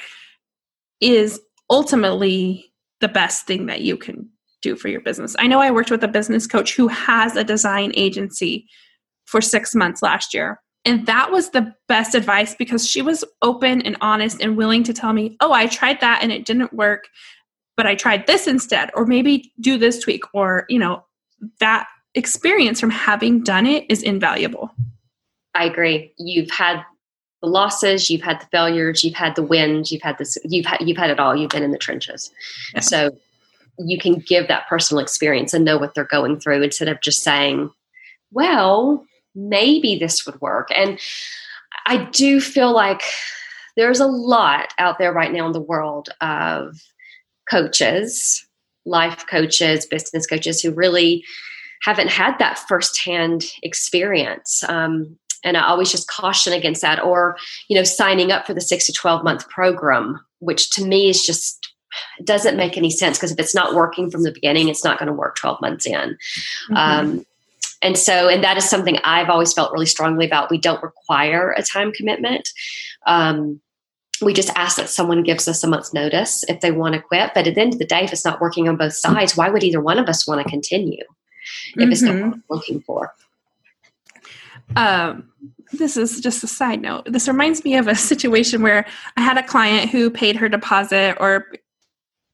[1.01, 1.41] is
[1.73, 2.71] ultimately
[3.01, 4.29] the best thing that you can
[4.61, 5.35] do for your business.
[5.39, 8.67] I know I worked with a business coach who has a design agency
[9.25, 10.59] for six months last year.
[10.85, 14.93] And that was the best advice because she was open and honest and willing to
[14.93, 17.05] tell me, oh, I tried that and it didn't work,
[17.75, 21.03] but I tried this instead, or maybe do this tweak, or, you know,
[21.59, 24.69] that experience from having done it is invaluable.
[25.55, 26.13] I agree.
[26.19, 26.83] You've had
[27.43, 30.77] the losses, you've had the failures, you've had the wins, you've had this, you've had
[30.79, 31.35] you've had it all.
[31.35, 32.31] You've been in the trenches,
[32.73, 32.79] yeah.
[32.79, 33.11] so
[33.77, 37.21] you can give that personal experience and know what they're going through instead of just
[37.21, 37.69] saying,
[38.31, 40.99] "Well, maybe this would work." And
[41.85, 43.03] I do feel like
[43.75, 46.81] there's a lot out there right now in the world of
[47.51, 48.47] coaches,
[48.85, 51.25] life coaches, business coaches who really
[51.81, 54.63] haven't had that firsthand experience.
[54.69, 57.37] Um, and i always just caution against that or
[57.67, 61.25] you know signing up for the six to 12 month program which to me is
[61.25, 61.73] just
[62.23, 65.07] doesn't make any sense because if it's not working from the beginning it's not going
[65.07, 66.17] to work 12 months in
[66.71, 66.75] mm-hmm.
[66.75, 67.25] um,
[67.81, 71.51] and so and that is something i've always felt really strongly about we don't require
[71.51, 72.49] a time commitment
[73.05, 73.59] um,
[74.21, 77.31] we just ask that someone gives us a month's notice if they want to quit
[77.33, 79.49] but at the end of the day if it's not working on both sides why
[79.49, 81.91] would either one of us want to continue if mm-hmm.
[81.91, 83.13] it's not what we're looking for
[84.75, 85.29] um,
[85.71, 87.03] this is just a side note.
[87.05, 88.85] This reminds me of a situation where
[89.17, 91.47] I had a client who paid her deposit, or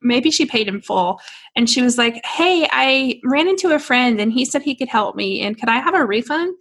[0.02, 1.20] maybe she paid in full,
[1.56, 4.90] and she was like, Hey, I ran into a friend and he said he could
[4.90, 6.56] help me, and could I have a refund?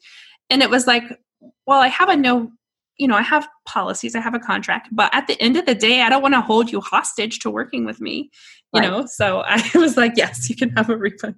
[0.51, 1.05] And it was like,
[1.67, 2.51] Well, I have a no,
[2.97, 5.75] you know, I have policies, I have a contract, but at the end of the
[5.75, 8.31] day, I don't want to hold you hostage to working with me,
[8.73, 8.91] you right.
[8.91, 9.07] know?
[9.07, 11.37] So I was like, Yes, you can have a refund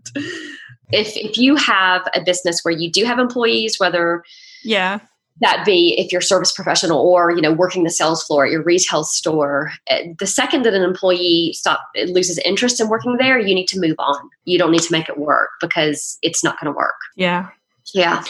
[0.92, 4.22] if if you have a business where you do have employees, whether
[4.64, 5.00] yeah.
[5.40, 8.50] that be if you're a service professional or you know working the sales floor at
[8.50, 13.38] your retail store eh, the second that an employee stop loses interest in working there
[13.38, 14.28] you need to move on.
[14.44, 16.94] You don't need to make it work because it's not going to work.
[17.16, 17.48] Yeah.
[17.94, 18.24] Yeah.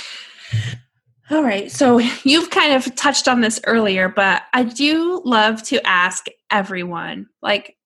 [1.31, 1.71] All right.
[1.71, 7.27] So you've kind of touched on this earlier but i do love to ask everyone
[7.43, 7.77] like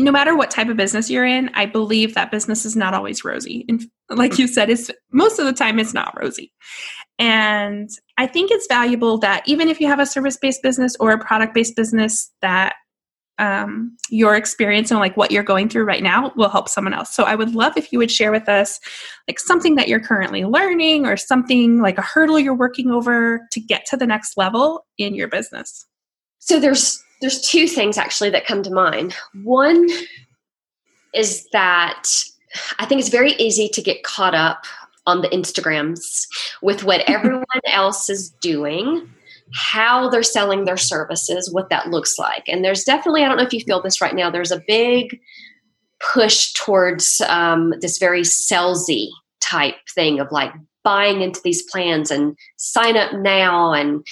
[0.00, 3.24] no matter what type of business you're in, I believe that business is not always
[3.24, 3.64] rosy.
[3.68, 6.52] And like you said, it's most of the time it's not rosy.
[7.18, 11.24] And I think it's valuable that even if you have a service-based business or a
[11.24, 12.74] product-based business, that
[13.38, 17.14] um, your experience and like what you're going through right now will help someone else.
[17.14, 18.78] So I would love if you would share with us
[19.26, 23.60] like something that you're currently learning or something like a hurdle you're working over to
[23.60, 25.86] get to the next level in your business.
[26.38, 29.14] So there's there's two things actually that come to mind.
[29.44, 29.88] One
[31.14, 32.02] is that
[32.78, 34.64] I think it's very easy to get caught up
[35.06, 36.26] on the Instagrams
[36.60, 39.08] with what everyone else is doing,
[39.54, 42.44] how they're selling their services, what that looks like.
[42.48, 45.18] And there's definitely, I don't know if you feel this right now, there's a big
[46.12, 49.08] push towards um, this very salesy
[49.40, 50.52] type thing of like
[50.82, 54.04] buying into these plans and sign up now and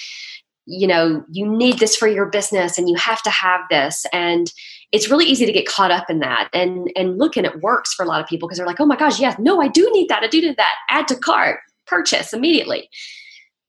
[0.66, 4.04] you know you need this for your business and you have to have this.
[4.12, 4.52] And
[4.92, 7.94] it's really easy to get caught up in that and and look and it works
[7.94, 9.88] for a lot of people because they're like oh my gosh yes no i do
[9.92, 10.22] need that.
[10.22, 10.74] I do need that.
[10.88, 11.60] Add to cart.
[11.86, 12.88] Purchase immediately.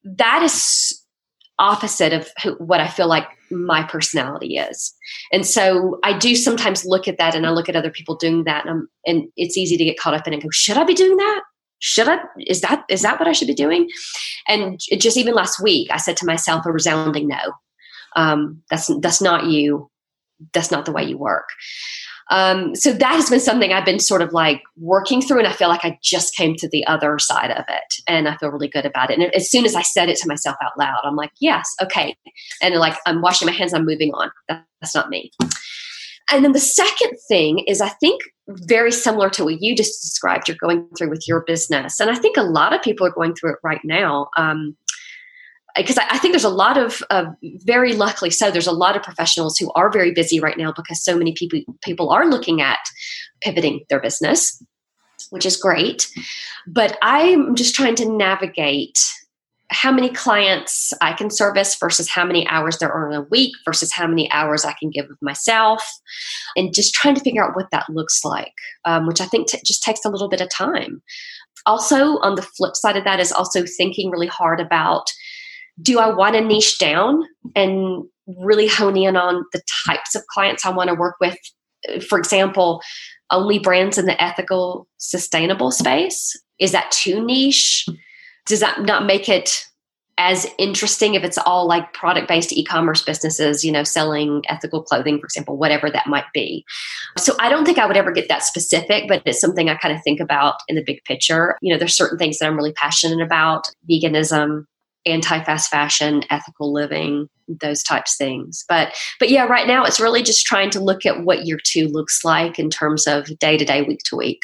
[0.04, 0.98] That is
[1.58, 4.94] opposite of who, what i feel like my personality is.
[5.32, 8.44] And so i do sometimes look at that and i look at other people doing
[8.44, 10.94] that and, and it's easy to get caught up in and go should i be
[10.94, 11.42] doing that
[11.82, 13.88] should I is that is that what I should be doing?
[14.46, 17.40] And just even last week, I said to myself a resounding no.
[18.14, 19.90] Um, that's that's not you.
[20.54, 21.48] That's not the way you work.
[22.30, 25.52] Um, so that has been something I've been sort of like working through, and I
[25.52, 28.68] feel like I just came to the other side of it, and I feel really
[28.68, 29.18] good about it.
[29.18, 32.16] And as soon as I said it to myself out loud, I'm like, yes, okay,
[32.62, 34.30] and like I'm washing my hands, I'm moving on.
[34.48, 35.32] That, that's not me.
[36.32, 40.48] And then the second thing is, I think very similar to what you just described,
[40.48, 42.00] you're going through with your business.
[42.00, 44.28] And I think a lot of people are going through it right now.
[44.36, 44.76] Um,
[45.76, 47.02] because I, think there's a lot of,
[47.64, 51.02] very luckily so, there's a lot of professionals who are very busy right now because
[51.02, 52.78] so many people people are looking at
[53.40, 54.62] pivoting their business,
[55.30, 56.08] which is great.
[56.66, 58.98] But I'm just trying to navigate
[59.72, 63.52] how many clients I can service versus how many hours there are in a week
[63.64, 65.82] versus how many hours I can give of myself,
[66.56, 68.52] and just trying to figure out what that looks like,
[68.84, 71.02] um, which I think t- just takes a little bit of time.
[71.66, 75.06] Also, on the flip side of that, is also thinking really hard about
[75.80, 77.22] do I want to niche down
[77.56, 81.36] and really hone in on the types of clients I want to work with?
[82.08, 82.82] For example,
[83.30, 86.38] only brands in the ethical, sustainable space.
[86.58, 87.86] Is that too niche?
[88.46, 89.66] Does that not make it
[90.18, 95.18] as interesting if it's all like product based e-commerce businesses you know selling ethical clothing
[95.18, 96.64] for example whatever that might be?
[97.16, 99.94] So i don't think i would ever get that specific but it's something i kind
[99.94, 101.56] of think about in the big picture.
[101.62, 104.64] You know there's certain things that i'm really passionate about veganism
[105.04, 108.64] anti-fast fashion ethical living those types of things.
[108.68, 111.88] But but yeah right now it's really just trying to look at what year two
[111.88, 114.40] looks like in terms of day to day week to week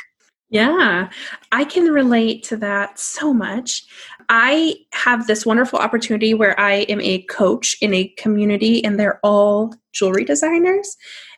[0.50, 1.10] yeah,
[1.52, 3.84] I can relate to that so much.
[4.28, 9.20] I have this wonderful opportunity where I am a coach in a community and they're
[9.22, 10.96] all jewelry designers.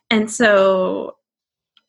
[0.09, 1.15] And so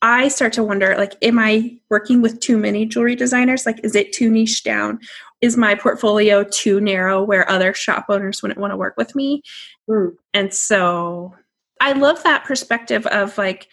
[0.01, 3.67] I start to wonder like am I working with too many jewelry designers?
[3.67, 4.99] Like is it too niche down?
[5.41, 9.43] Is my portfolio too narrow where other shop owners wouldn't want to work with me?
[9.89, 10.17] Mm.
[10.35, 11.35] And so
[11.81, 13.69] I love that perspective of like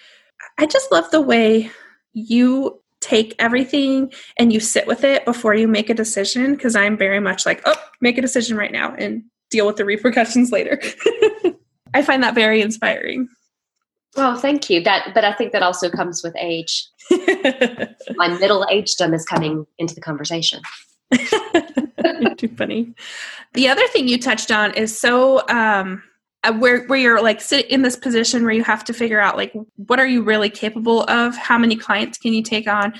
[0.57, 1.71] I just love the way
[2.13, 6.97] you take everything and you sit with it before you make a decision because I'm
[6.97, 10.81] very much like, oh, make a decision right now and deal with the repercussions later.
[11.93, 13.27] I find that very inspiring.
[14.15, 14.83] Oh, thank you.
[14.83, 16.87] That but I think that also comes with age.
[18.15, 20.61] My middle agedom is coming into the conversation.
[22.37, 22.93] too funny.
[23.53, 26.03] The other thing you touched on is so um
[26.57, 29.53] where where you're like sit in this position where you have to figure out like
[29.75, 31.35] what are you really capable of?
[31.35, 32.93] How many clients can you take on?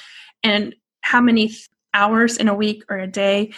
[0.43, 1.51] And how many
[1.93, 3.51] hours in a week or a day?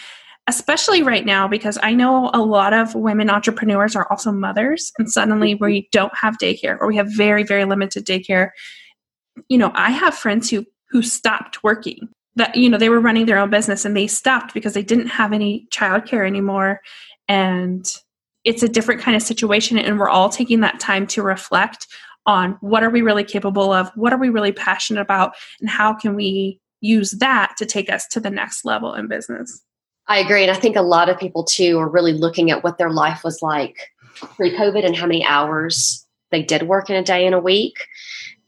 [0.48, 5.10] Especially right now because i know a lot of women entrepreneurs are also mothers and
[5.10, 5.66] suddenly mm-hmm.
[5.66, 8.50] we don't have daycare or we have very very limited daycare.
[9.50, 12.10] You know i have friends who who stopped working.
[12.36, 15.08] That you know they were running their own business and they stopped because they didn't
[15.08, 16.80] have any childcare anymore.
[17.28, 17.86] And
[18.44, 21.88] it's a different kind of situation and we're all taking that time to reflect
[22.26, 25.94] on what are we really capable of what are we really passionate about and how
[25.94, 29.64] can we use that to take us to the next level in business
[30.08, 30.42] I agree.
[30.44, 33.24] And I think a lot of people too are really looking at what their life
[33.24, 33.92] was like
[34.36, 37.76] pre COVID and how many hours they did work in a day in a week.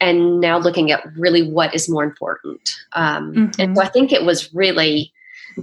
[0.02, 2.70] And now looking at really what is more important.
[2.94, 3.62] Um, mm-hmm.
[3.62, 5.14] And so I think it was really,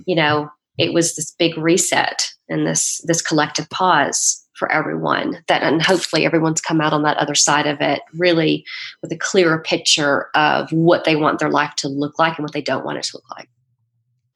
[0.06, 5.62] you know, it was this big reset and this this collective pause for everyone that
[5.62, 8.64] and hopefully everyone's come out on that other side of it really
[9.00, 12.52] with a clearer picture of what they want their life to look like and what
[12.52, 13.48] they don't want it to look like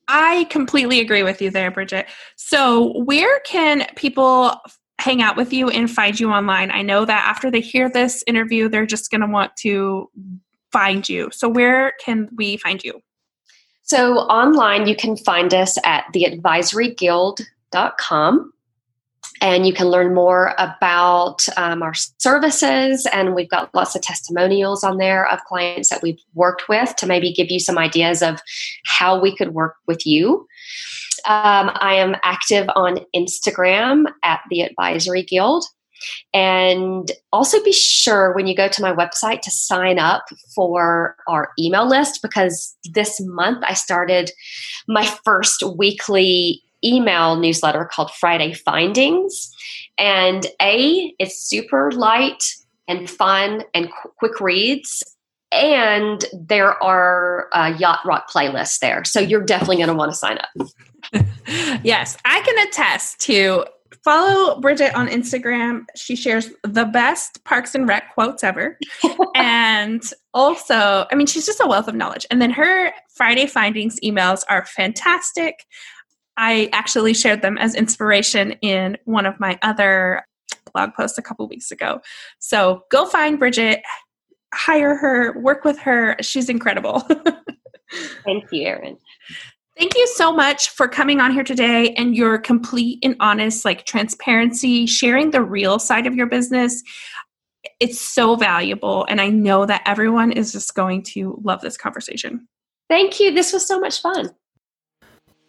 [0.08, 2.06] I completely agree with you there, Bridget.
[2.36, 4.60] So, where can people
[4.98, 6.70] hang out with you and find you online?
[6.70, 10.10] I know that after they hear this interview, they're just going to want to
[10.72, 11.30] find you.
[11.32, 13.00] So, where can we find you?
[13.82, 16.04] So, online, you can find us at
[17.74, 18.52] theadvisoryguild.com
[19.40, 24.84] and you can learn more about um, our services and we've got lots of testimonials
[24.84, 28.40] on there of clients that we've worked with to maybe give you some ideas of
[28.86, 30.46] how we could work with you.
[31.26, 35.64] Um, i am active on instagram at the advisory guild.
[36.34, 41.50] And also be sure when you go to my website to sign up for our
[41.58, 44.32] email list because this month I started
[44.86, 49.50] my first weekly email newsletter called Friday Findings.
[49.98, 52.42] And A, it's super light
[52.88, 55.02] and fun and qu- quick reads.
[55.52, 59.04] And there are uh, Yacht Rock playlists there.
[59.04, 60.68] So you're definitely going to want to sign up.
[61.84, 63.64] yes, I can attest to
[64.02, 65.84] follow Bridget on Instagram.
[65.96, 68.78] She shares the best Parks and Rec quotes ever.
[69.34, 70.02] and
[70.34, 72.26] also, I mean, she's just a wealth of knowledge.
[72.30, 75.64] And then her Friday findings emails are fantastic.
[76.36, 80.26] I actually shared them as inspiration in one of my other
[80.72, 82.00] blog posts a couple weeks ago.
[82.38, 83.82] So go find Bridget,
[84.52, 86.16] hire her, work with her.
[86.20, 87.00] She's incredible.
[88.24, 88.98] Thank you, Erin.
[89.78, 93.84] Thank you so much for coming on here today and your complete and honest, like
[93.84, 96.82] transparency, sharing the real side of your business.
[97.80, 99.04] It's so valuable.
[99.08, 102.46] And I know that everyone is just going to love this conversation.
[102.88, 103.32] Thank you.
[103.32, 104.30] This was so much fun.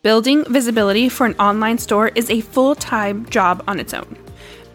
[0.06, 4.16] Building visibility for an online store is a full time job on its own.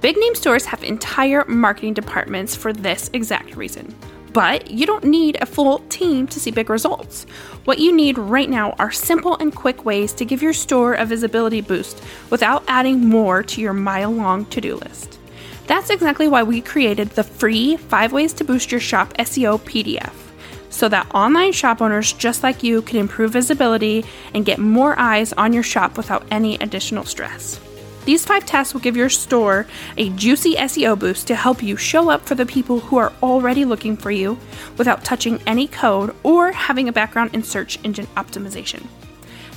[0.01, 3.95] Big name stores have entire marketing departments for this exact reason.
[4.33, 7.27] But you don't need a full team to see big results.
[7.65, 11.07] What you need right now are simple and quick ways to give your store a
[11.07, 15.21] visibility boost without adding more to your mile long to do list.
[15.69, 20.30] That's exactly why we created the free 5 Ways to Boost Your Shop SEO PDF
[20.71, 25.33] so that online shop owners just like you can improve visibility and get more eyes
[25.35, 27.61] on your shop without any additional stress.
[28.07, 29.67] These five tests will give your store
[29.99, 33.65] a juicy SEO boost to help you show up for the people who are already
[33.65, 34.37] looking for you
[34.79, 38.87] without touching any code or having a background in search engine optimization.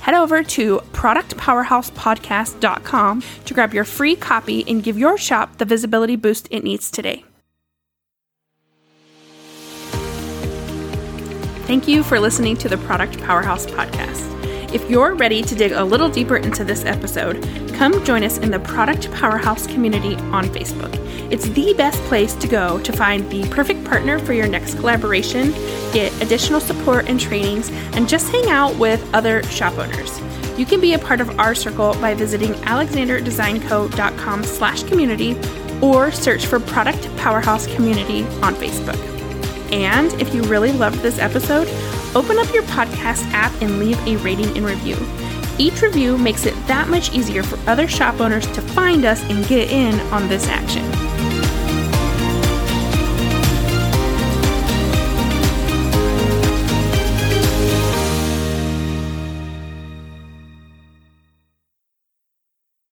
[0.01, 6.17] Head over to productpowerhousepodcast.com to grab your free copy and give your shop the visibility
[6.17, 7.23] boost it needs today.
[11.73, 14.29] Thank you for listening to the Product Powerhouse podcast.
[14.71, 17.41] If you're ready to dig a little deeper into this episode,
[17.73, 20.93] come join us in the Product Powerhouse community on Facebook.
[21.31, 25.51] It's the best place to go to find the perfect partner for your next collaboration,
[25.93, 30.21] get additional support and trainings, and just hang out with other shop owners.
[30.59, 35.39] You can be a part of our circle by visiting alexanderdesignco.com slash community
[35.81, 39.12] or search for Product Powerhouse Community on Facebook.
[39.73, 41.67] And if you really loved this episode,
[42.15, 44.95] open up your podcast app and leave a rating and review.
[45.57, 49.47] Each review makes it that much easier for other shop owners to find us and
[49.47, 51.02] get in on this action.